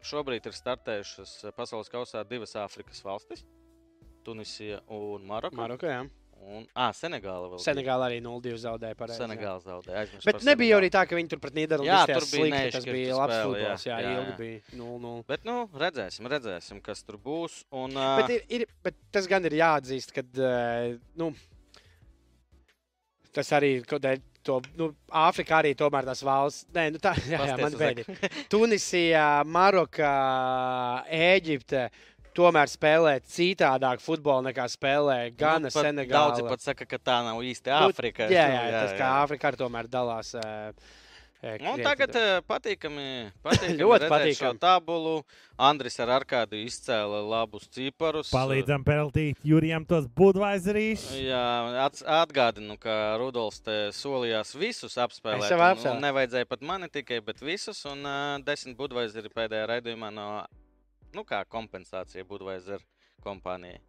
[0.04, 3.44] šobrīd ir startējušas pasaules kausā divas Āfrikas valstis-
[4.26, 5.56] Tunisija un Maroka.
[5.56, 6.02] Maroka, jā.
[6.48, 7.60] Un, à, Senegāla vēl.
[7.60, 8.96] Senegāla arī 0-2 zaudēja.
[8.98, 9.26] Pareizi, jā.
[9.26, 10.04] Senegāla zaudēja.
[10.04, 10.78] aizmirsu Bet nebija Senegālu.
[10.78, 12.72] arī tā, ka viņi tur pret Nīderlandi bija slikti.
[12.76, 13.84] Tas bija labs futbols.
[13.88, 15.12] Jā, jā, jā, ilgi bija 0-0.
[15.28, 17.60] Bet, nu, redzēsim, redzēsim, kas tur būs.
[17.74, 20.24] Un, Bet, uh, ir, ir, bet tas gan ir jāatzīst, ka
[21.20, 21.32] nu,
[23.36, 24.22] tas arī ir kaut kādā.
[24.48, 28.06] To, nu, Āfrikā arī tomēr tās valsts, nē, nu tā, jā, jā, man bēdi.
[28.52, 30.12] Tunisija, Maroka,
[31.12, 31.82] Ēģipte
[32.38, 36.30] tomēr spēlē citādāk futbolu nekā spēlē Gana, nu, Senegāla.
[36.30, 38.30] Daudzi pat saka, ka tā nav īsti Nu, Āfrika.
[38.30, 40.32] Jā, jā, jā, tas kā Āfrikā arī tomēr dalās.
[41.38, 42.10] Nu, tagad
[42.50, 43.02] patīkami,
[43.46, 44.38] patīkami Ļoti patīkami.
[44.40, 45.12] šo tabulu.
[45.58, 48.32] Andris ar Arkādu izcēla labus ciparus.
[48.34, 51.12] Palīdzam peltīt Jurijam tos budvaizerīšus.
[51.22, 51.42] Jā,
[52.18, 55.46] atgādinu, ka Rudolfs te solījās visus apspēlēt.
[55.46, 56.02] Es jau un- apspēlēju.
[56.08, 57.84] Nevajadzēja pat mani tikai, bet visus.
[57.86, 60.26] Un uh, desmit budvaizeri pēdējā raidījumā no,
[61.14, 62.84] nu kā kompensācija budvaizeru
[63.24, 63.80] kompānijai.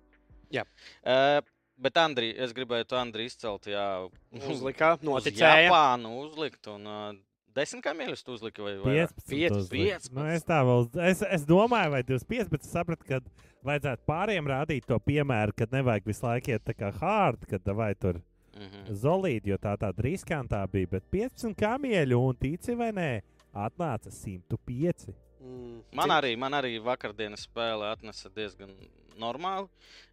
[0.51, 0.63] Jā.
[1.05, 1.39] Uh,
[1.77, 4.09] bet Andri, es gribēju to Andri izcelt, jā.
[4.49, 5.67] Uzlika, uz noticēja.
[5.67, 7.11] Japānu uzlikt un uh,
[7.55, 9.13] desmit kamieļus tu uzliki vai vairāk?
[9.27, 9.29] 15.
[9.33, 10.09] Piec- uzlikt.
[10.15, 13.21] Nu, es, tā vēl, es, es domāju, vai 25, bet es sapratu, ka
[13.67, 17.93] vajadzētu pāriem rādīt to piemēru, kad nevajag visu laiku iet tā kā hard, kad vai
[17.95, 18.21] tur
[18.59, 18.89] Mhm.
[18.97, 20.87] zolīti, jo tā tāda riskantā bija.
[20.97, 23.21] Bet 15 kamieļu un tici vai nē,
[23.55, 25.13] atnāca 105.
[25.39, 28.73] Mm, Man arī, man arī vakardienas spēle atnesa diezgan
[29.19, 29.69] normāli.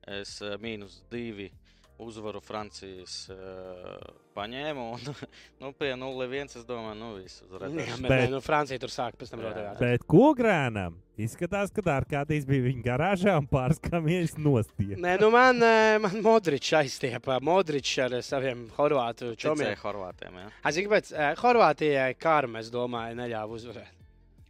[0.07, 1.51] Es eh, mīnus divi
[1.97, 3.95] uzvaru Francijas uh,
[4.37, 4.83] paņēmu.
[4.99, 5.15] Un,
[5.63, 7.95] nu, pie 0-1 es domāju, nu viss Jā, uzredzēs.
[8.05, 9.49] bet, Bet- nu, Francija tur sāk pēc tam Jā.
[9.55, 9.81] rodēt.
[9.81, 15.01] Bet kogrēnam izskatās, ka Arkādijs bija viņa garāžā un pāris kamieļus nostiepa.
[15.07, 17.41] Nē, nu man, eh, man Modričs aizstiepa.
[17.41, 19.73] Modričs ar saviem horvātu čomiem.
[19.81, 20.37] Horvātiem.
[20.45, 20.51] Ja?
[20.69, 23.97] Es uh, Horvātijai karma, es domāju, neļāva uzvarēt.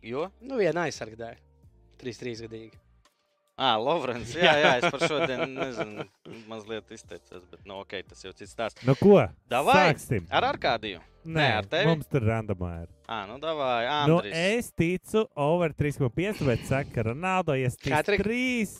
[0.07, 0.29] Jo?
[0.41, 1.39] Nu, viena aizsargāja.
[2.01, 2.77] 3-3 gadīgi.
[3.57, 4.35] Ah, Lovrens.
[4.37, 6.05] Jā, jā, es par šodien nezinu,
[6.51, 8.83] mazliet izteicos, bet nu, ok, tas jau cits stāsts.
[8.85, 9.15] Nu ko?
[9.49, 9.79] Davai!
[9.95, 10.27] Sāksim.
[10.29, 11.01] Ar Arkādiju.
[11.25, 11.87] Nē, Nē, ar tevi?
[11.89, 12.91] Mums tur randomā ir.
[13.09, 14.37] Ah, nu, davai, Nu, Andris.
[14.37, 18.77] es ticu, over 3,5, bet saka, ka Ronaldo iestīs Katri- 3.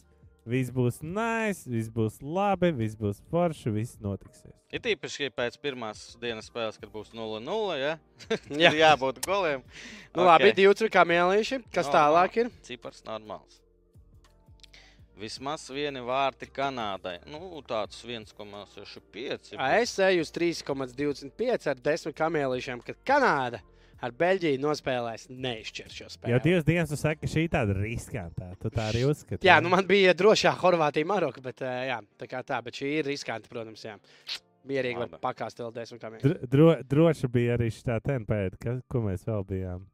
[0.47, 4.55] Viss būs nice, viss būs labi, viss būs forši, viss notiksies.
[4.71, 7.97] Ir tīpaši, ja pēc pirmās dienas spēles, kad būs 0-0, ja?
[8.55, 8.71] Jā.
[8.71, 9.65] ir jābūt goliem.
[10.15, 10.29] Nu, okay.
[10.31, 11.65] Labi, divi kā mēlīši.
[11.75, 11.97] Kas Normāli.
[11.99, 12.53] tālāk ir?
[12.69, 13.59] Cipars normāls.
[15.17, 17.17] Vismaz vieni vārti Kanādai.
[17.27, 19.57] Nu, tāds 1,65.
[19.57, 23.63] Ā, Es eju uz 3,25 ar 10 kamēlīšiem, kad Kanāda
[24.05, 26.35] ar Beļģiju nospēlēs neizšķir šo spēli.
[26.35, 28.51] Jau divas dienas tu saki, ka šī tāda riskantā.
[28.61, 29.47] Tu tā arī uzskati.
[29.47, 32.93] Jā, nu man bija drošā Horvātija, Maroka, bet ā, jā, tā kā tā, bet šī
[33.01, 33.97] ir riskanti, protams, jā.
[34.67, 36.33] Mierīgi var pakāst vēl 10 kamēlīšiem.
[36.33, 39.85] Dro, dro, droši bija arī šī tenpēda, ka, ko mēs vēl bijām.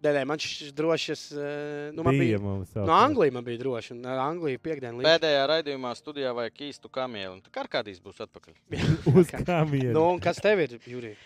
[0.00, 1.48] Nē, nē, man šis drošs, ā,
[1.92, 2.84] nu man bija bija.
[2.88, 5.08] No Anglijas man bija droši, un ar Angliju piekdienu līdz.
[5.08, 7.36] Pēdējā raidījumā studijā vajag īstu kamielu.
[7.44, 8.56] Tā kā kādīs būs atpakaļ.
[9.12, 9.92] Uz kamieļa.
[9.92, 11.20] Nu, un kas tev ir, Jurija?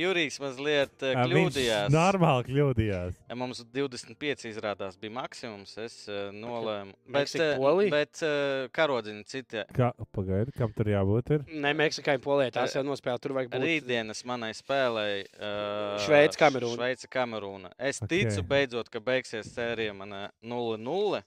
[0.00, 1.92] Jurijs mazliet e, Ā, viņš kļūdījās.
[1.94, 3.18] Normāli kļūdījās.
[3.38, 5.74] Mums 25 izrādās bija maksimums.
[5.82, 6.94] Es e, nolēmu.
[7.10, 7.92] Bet, Polija?
[7.94, 8.32] bet e,
[8.76, 9.64] karodziņi citi.
[9.76, 11.34] Kā, pagaidi, kam tur jābūt?
[11.36, 11.44] Ir?
[11.64, 13.20] Nē, Meksikai Polijai tās jau nospēlē.
[13.22, 13.66] Tur vajag būt.
[13.66, 15.26] Rītdienas manai spēlēji.
[15.36, 16.76] Uh, Šveice, Kamerūna.
[16.78, 17.72] Šveice, Kamerūna.
[17.78, 18.10] Es Ok.
[18.14, 21.22] ticu, beidzot, ka beigsies sērija mana 0-0.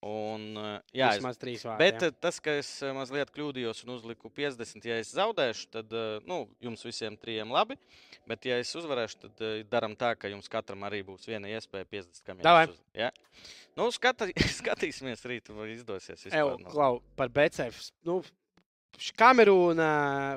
[0.00, 1.78] Un, uh, jā, es, Vismaz trīs vārdi.
[1.82, 2.08] bet jā.
[2.08, 5.92] uh, tas, ka es uh, mazliet kļūdījos un uzliku 50, ja es zaudēšu, tad
[6.24, 7.76] nu, jums visiem trijiem labi.
[8.30, 12.40] Bet, ja es uzvarēšu, tad darām tā, ka jums katram arī būs viena iespēja 50
[12.40, 12.66] Davai.
[12.66, 12.78] kamieļus.
[12.78, 13.10] uz- Ja?
[13.76, 14.30] Nu, skata,
[14.60, 16.24] skatīsimies rīt, vai izdosies.
[16.30, 16.72] Vispār nav.
[16.72, 17.90] klau, par BCF.
[18.08, 18.22] Nu,
[19.20, 19.90] Kamerūna,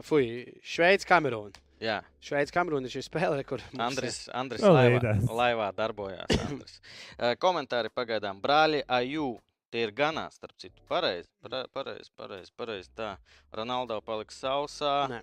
[0.08, 0.28] fuj,
[0.64, 1.56] Šveice, Kamerūna.
[1.84, 6.32] Jā, Šveice, Kamerūna ir šī spēle, kur Andris, Andris Nu, laivā, laivā darbojās.
[6.48, 6.78] Andris.
[7.20, 8.40] Eh, Komentāri pagaidām.
[8.44, 9.34] Brāļi, Aju.
[9.74, 10.84] Tie ir ganā, starp citu.
[10.86, 12.52] Pareizi, pareizi, pareizi.
[12.54, 12.92] pareizi.
[12.94, 13.16] Tā.
[13.58, 14.92] Ronaldo paliks sausā.
[15.10, 15.22] Nē,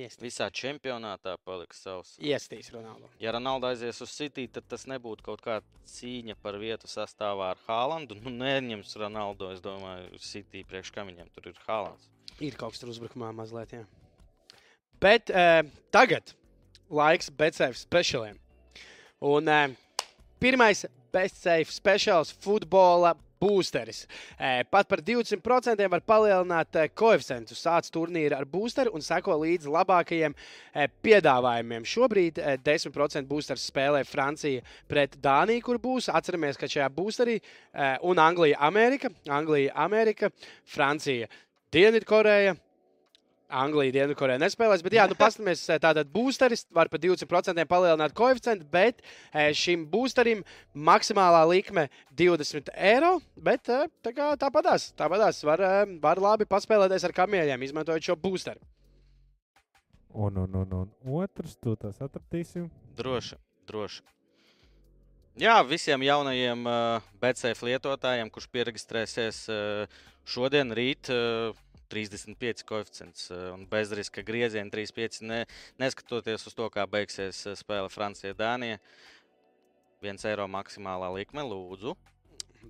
[0.00, 0.22] iestīs.
[0.24, 2.14] Visā čempionātā paliks sausā.
[2.24, 3.10] Iestīs Ronaldo.
[3.20, 7.60] Ja Ronaldo aizies uz City, tad tas nebūtu kaut kāda cīņa par vietu sastāvā ar
[7.66, 8.16] Haalandu.
[8.22, 12.08] Nu, neņems Ronaldo, es domāju, City priekš kam viņam tur ir Haalands.
[12.40, 13.82] Ir kaut kas tur uzbrukumā mazliet, jā.
[15.04, 15.60] Bet uh,
[15.92, 16.32] tagad
[16.88, 18.40] laiks BCF speciāliem.
[19.20, 19.68] Un uh,
[20.40, 23.12] pirmais BCF speciāls futbola
[23.42, 24.04] boosteris.
[24.70, 27.56] Pat par 200% var palielināt koeficientu.
[27.58, 30.36] Sāc turnīru ar boosteru un seko līdzi labākajiem
[31.04, 31.86] piedāvājumiem.
[31.88, 36.10] Šobrīd eh, 10% boosters spēlē Francija pret Dāniju, kur būs.
[36.12, 37.38] Atceramies, ka šajā boosterī
[38.06, 40.30] un Anglija, Amerika, Anglija, Amerika,
[40.68, 41.28] Francija,
[41.72, 42.56] Dienvidkoreja.
[43.52, 44.82] Anglija, Dienvidkoreja nespēlēs.
[44.84, 50.44] Bet, jā, nu, paskatāmies, tātad boosteris var par 20% palielināt koeficientu, bet eh, šim boosterim
[50.72, 51.88] maksimālā likme
[52.18, 53.18] 20 eiro.
[53.36, 58.18] Bet eh, tā kā tāpatās, tāpatās var, eh, var labi paspēlēties ar kamieļiem, izmantojot šo
[58.20, 58.62] boosteru.
[60.12, 62.66] Un, un, un, un otrs, tu tas atradīsi.
[62.96, 63.38] Droši,
[63.68, 64.02] droši.
[65.40, 71.56] Jā, visiem jaunajiem uh, BCF lietotājiem, kurš pierakstēsies uh, šodien, rīt, uh,
[71.92, 75.22] 35 koeficients uh, un bezriska grieziena 35.
[75.28, 75.42] Ne,
[75.82, 78.80] neskatoties uz to, kā beigsies uh, spēle Francija-Dānija.
[80.02, 81.94] 1 eiro maksimālā likme, lūdzu.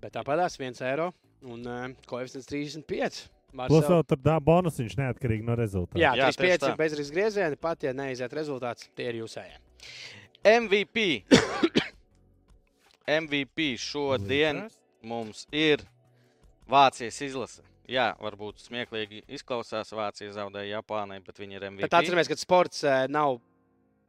[0.03, 1.13] Bet tāpatās 1 eiro
[1.49, 3.23] un uh, koeficients 35.
[3.53, 6.01] Var Plus vēl tur dā bonusiņš neatkarīgi no rezultātu.
[6.01, 6.71] Jā, Jā, 35 tieši tā.
[6.71, 7.59] ir bezriska griezieni.
[7.61, 9.59] Pat, ja neiziet rezultāts, tie ir jūsējie.
[10.49, 11.05] MVP.
[13.21, 14.65] MVP šodien
[15.05, 15.85] mums ir
[16.71, 17.72] Vācijas izlase.
[17.91, 19.91] Jā, varbūt smieklīgi izklausās.
[19.97, 21.89] Vācija zaudēja Japānai, bet viņi ir MVP.
[21.89, 23.41] Bet atcerieties, ka sports eh, nav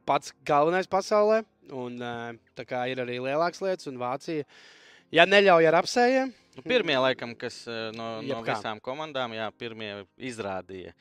[0.06, 1.42] pats galvenais pasaulē.
[1.74, 4.46] Un, eh, tā kā ir arī lielākas lietas, un Vācija,
[5.12, 8.54] ja neļauj ar apsējiem, Nu, pirmie, laikam, kas eh, no, no Jebkā.
[8.54, 9.90] visām komandām, jā, pirmie
[10.22, 10.92] izrādīja.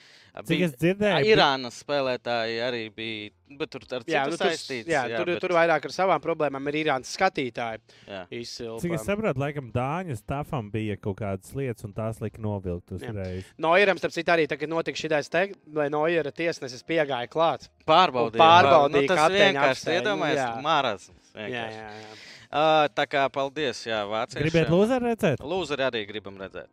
[0.49, 3.27] Cik es dzirdēju, Irānas spēlētāji arī bija,
[3.59, 4.89] bet tur ar jā, nu, saistīts.
[4.89, 7.83] jā, tur, bet, tur vairāk ar savām problēmām ir Irānas skatītāji.
[8.09, 8.23] jā.
[8.33, 8.81] Izsilpa.
[8.81, 12.97] Cik es saprotu, laikam Dāņu stāvam bija kaut kādas lietas, un tās lika novilkt Jā.
[12.97, 13.53] uzreiz.
[13.61, 17.69] Noiram, starp citu, arī tagad notika šī teikt, lai Noira tiesnesis piegāja klāt.
[17.85, 20.53] Pārbaudīja, pārbaudīja nu, tas vienkārši iedomājies, jā.
[20.65, 21.33] marasms.
[21.33, 21.83] Jā, vienkārši.
[21.83, 22.21] jā, jā.
[22.53, 24.45] Uh, tā kā paldies, jā, vāciešiem.
[24.45, 25.39] Gribētu lūzeru redzēt?
[25.41, 26.69] Lūzeri arī gribam redzēt.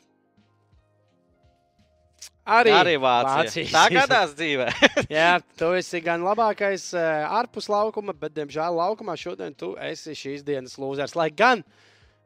[2.51, 3.37] Arī, Arī Vācija.
[3.37, 4.67] Vācijas Tā gadās dzīvē.
[5.13, 10.43] Jā, tu esi gan labākais uh, ārpus laukuma, bet, diemžēl, laukumā šodien tu esi šīs
[10.45, 11.15] dienas lūzers.
[11.17, 11.63] Lai gan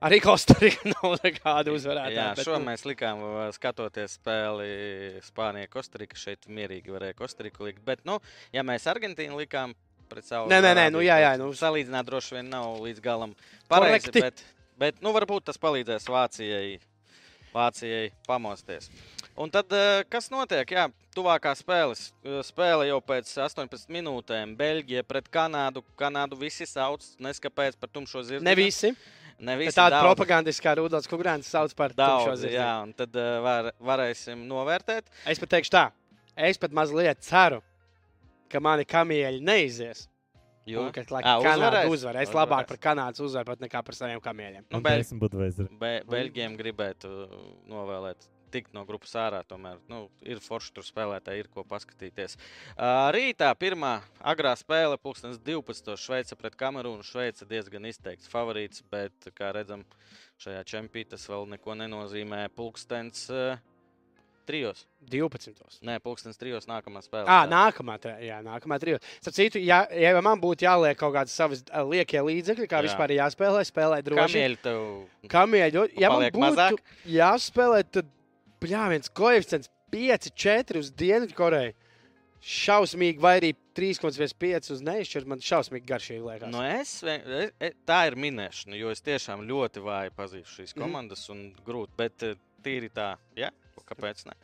[0.05, 2.17] arī Kostarika nav nekāda uzvarētāja.
[2.17, 3.23] Jā, bet, šo nu, mēs likām,
[3.55, 4.71] skatoties spēli
[5.27, 6.19] Spānijā, Kostarika.
[6.19, 7.85] Šeit mierīgi varēja Kostariku likt.
[7.87, 8.19] Bet, nu,
[8.55, 9.77] ja mēs Argentīnu likām
[10.15, 10.49] pret savu.
[10.53, 11.51] Nē, nē, nē, nu, jā, jā, nu.
[11.59, 13.35] Salīdzināt droši vien nav līdz galam
[13.71, 14.09] pareizi.
[14.09, 14.23] Korekti.
[14.25, 14.45] Bet,
[14.81, 16.79] bet, nu, varbūt tas palīdzēs Vācijai,
[17.55, 18.89] Vācijai pamosties.
[19.35, 20.69] Un tad, uh, kas notiek?
[20.71, 22.09] Jā, tuvākā spēles.
[22.23, 24.53] uh, Spēle jau pēc 18 minūtēm.
[24.59, 25.83] Beļģija pret Kanādu.
[25.99, 28.47] Kanādu visi sauc, neskapēc par tumšo zirgu.
[28.47, 28.93] Ne visi.
[29.43, 30.07] Ne visi tāda daudz.
[30.07, 32.61] propagandiskā Rudolf Kungrāns sauc par tumšo Daudz, zirdziņu.
[32.61, 35.11] jā, un tad uh, var, varēsim novērtēt.
[35.27, 35.83] Es pat teikšu tā,
[36.39, 37.59] es pat mazliet ceru,
[38.53, 40.09] ka mani kamieļi neizies.
[40.65, 41.91] Jo, Un, ka, lai Ā, Kanāda uzvarēs?
[41.93, 42.17] uzvar.
[42.23, 42.37] Es Uzvarēs.
[42.39, 44.65] labāk par Kanādas uzvaru pat nekā par saviem kamieļiem.
[44.73, 45.03] nu, Beļ,
[45.79, 47.11] be, Beļģiem gribētu
[47.69, 48.31] novēlēt.
[48.55, 52.37] Tikt no grupas ārā, tomēr nu, ir forši tur spēlētāji, ir ko paskatīties.
[52.79, 55.97] Uh, rītā pirmā agrā spēle, 2012.
[55.99, 57.03] Šveice pret Kamerūnu.
[57.03, 59.83] Šveice diezgan izteikts favorīts, bet, kā redzam,
[60.39, 62.45] šajā čempionātā tas vēl neko nenozīmē.
[62.55, 63.59] Pulkstenis uh,
[64.47, 64.85] trijos.
[65.11, 65.81] 12.
[65.85, 67.27] Nē, pulkstenis trijos nākamā spēlē.
[67.29, 69.01] À, nākamā, jā, nākamā trijos.
[69.21, 72.87] Starp citu, ja, ja man būtu jāliek kaut kādas savas liekie līdzekļi, kā Jā.
[72.89, 74.21] vispār jāspēlē, spēlē droši.
[74.39, 76.83] Kamieļi tev Kamieļu, ja man būtu mazāk?
[77.07, 78.07] jāspēlē, tad,
[78.65, 81.75] jā, viens koeficients 5, 4 uz Dienvidkoreju.
[82.45, 85.29] Šausmīgi, vai arī 3,5 uz neizšķirt.
[85.31, 86.51] Man šausmīgi garšīgi liekas.
[86.53, 90.75] Nu es, vien- e- e- tā ir minēšana, jo es tiešām ļoti vāji pazīstu šīs
[90.77, 90.83] Mhm.
[90.83, 91.97] komandas un grūti.
[91.97, 93.49] Bet eh, tīri tā, ja?
[93.89, 94.37] Kāpēc ne?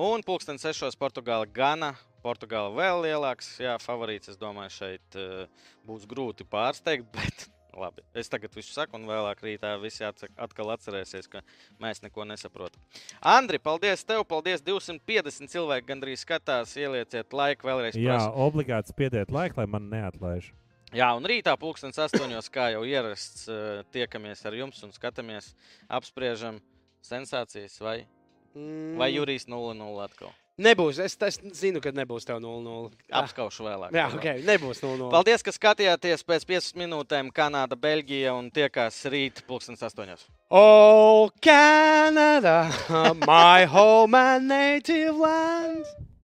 [0.00, 1.94] Un pulksten sešos Portugāla gana.
[2.24, 4.32] Portugāla vēl lielāks jā, favorīts.
[4.32, 7.10] Es domāju, šeit uh, būs grūti pārsteigt.
[7.16, 11.42] Bet labi, es tagad visu saku, un vēlāk rītā visi atkal atcerēsies, ka
[11.82, 12.82] mēs neko nesaprotam.
[13.34, 14.24] Andri, paldies tev!
[14.30, 14.62] Paldies!
[14.64, 16.76] 250 cilvēki gandrīz skatās.
[16.80, 17.98] Ielieciet laiku vēlreiz.
[17.98, 18.36] Jā, prasu.
[18.46, 20.52] obligāti spiediet laiku, lai man neatlaiž.
[20.94, 25.48] Jā, un rītā pulkstenis astoņos, kā jau ierasts, eh, tiekamies ar jums un skatāmies,
[25.90, 26.60] apspriežam
[27.02, 27.96] sensācijas vai,
[28.54, 30.32] Mm, vai Jurijs 0-0 atkal.
[30.54, 31.00] Nebūs.
[31.02, 32.92] Es, es zinu, ka nebūs tev 0-0.
[33.10, 33.94] Ah, Apskaušu vēlāk.
[33.96, 34.28] Jā, ok.
[34.46, 35.08] Nebūs 0-0.
[35.10, 40.28] Paldies, ka skatījāties pēc 5 minūtēm Kanāda, Beļģija un tiekās rīt pulkstenis astoņos.
[40.54, 42.70] Oh, Canada,
[43.26, 46.04] my home and native land.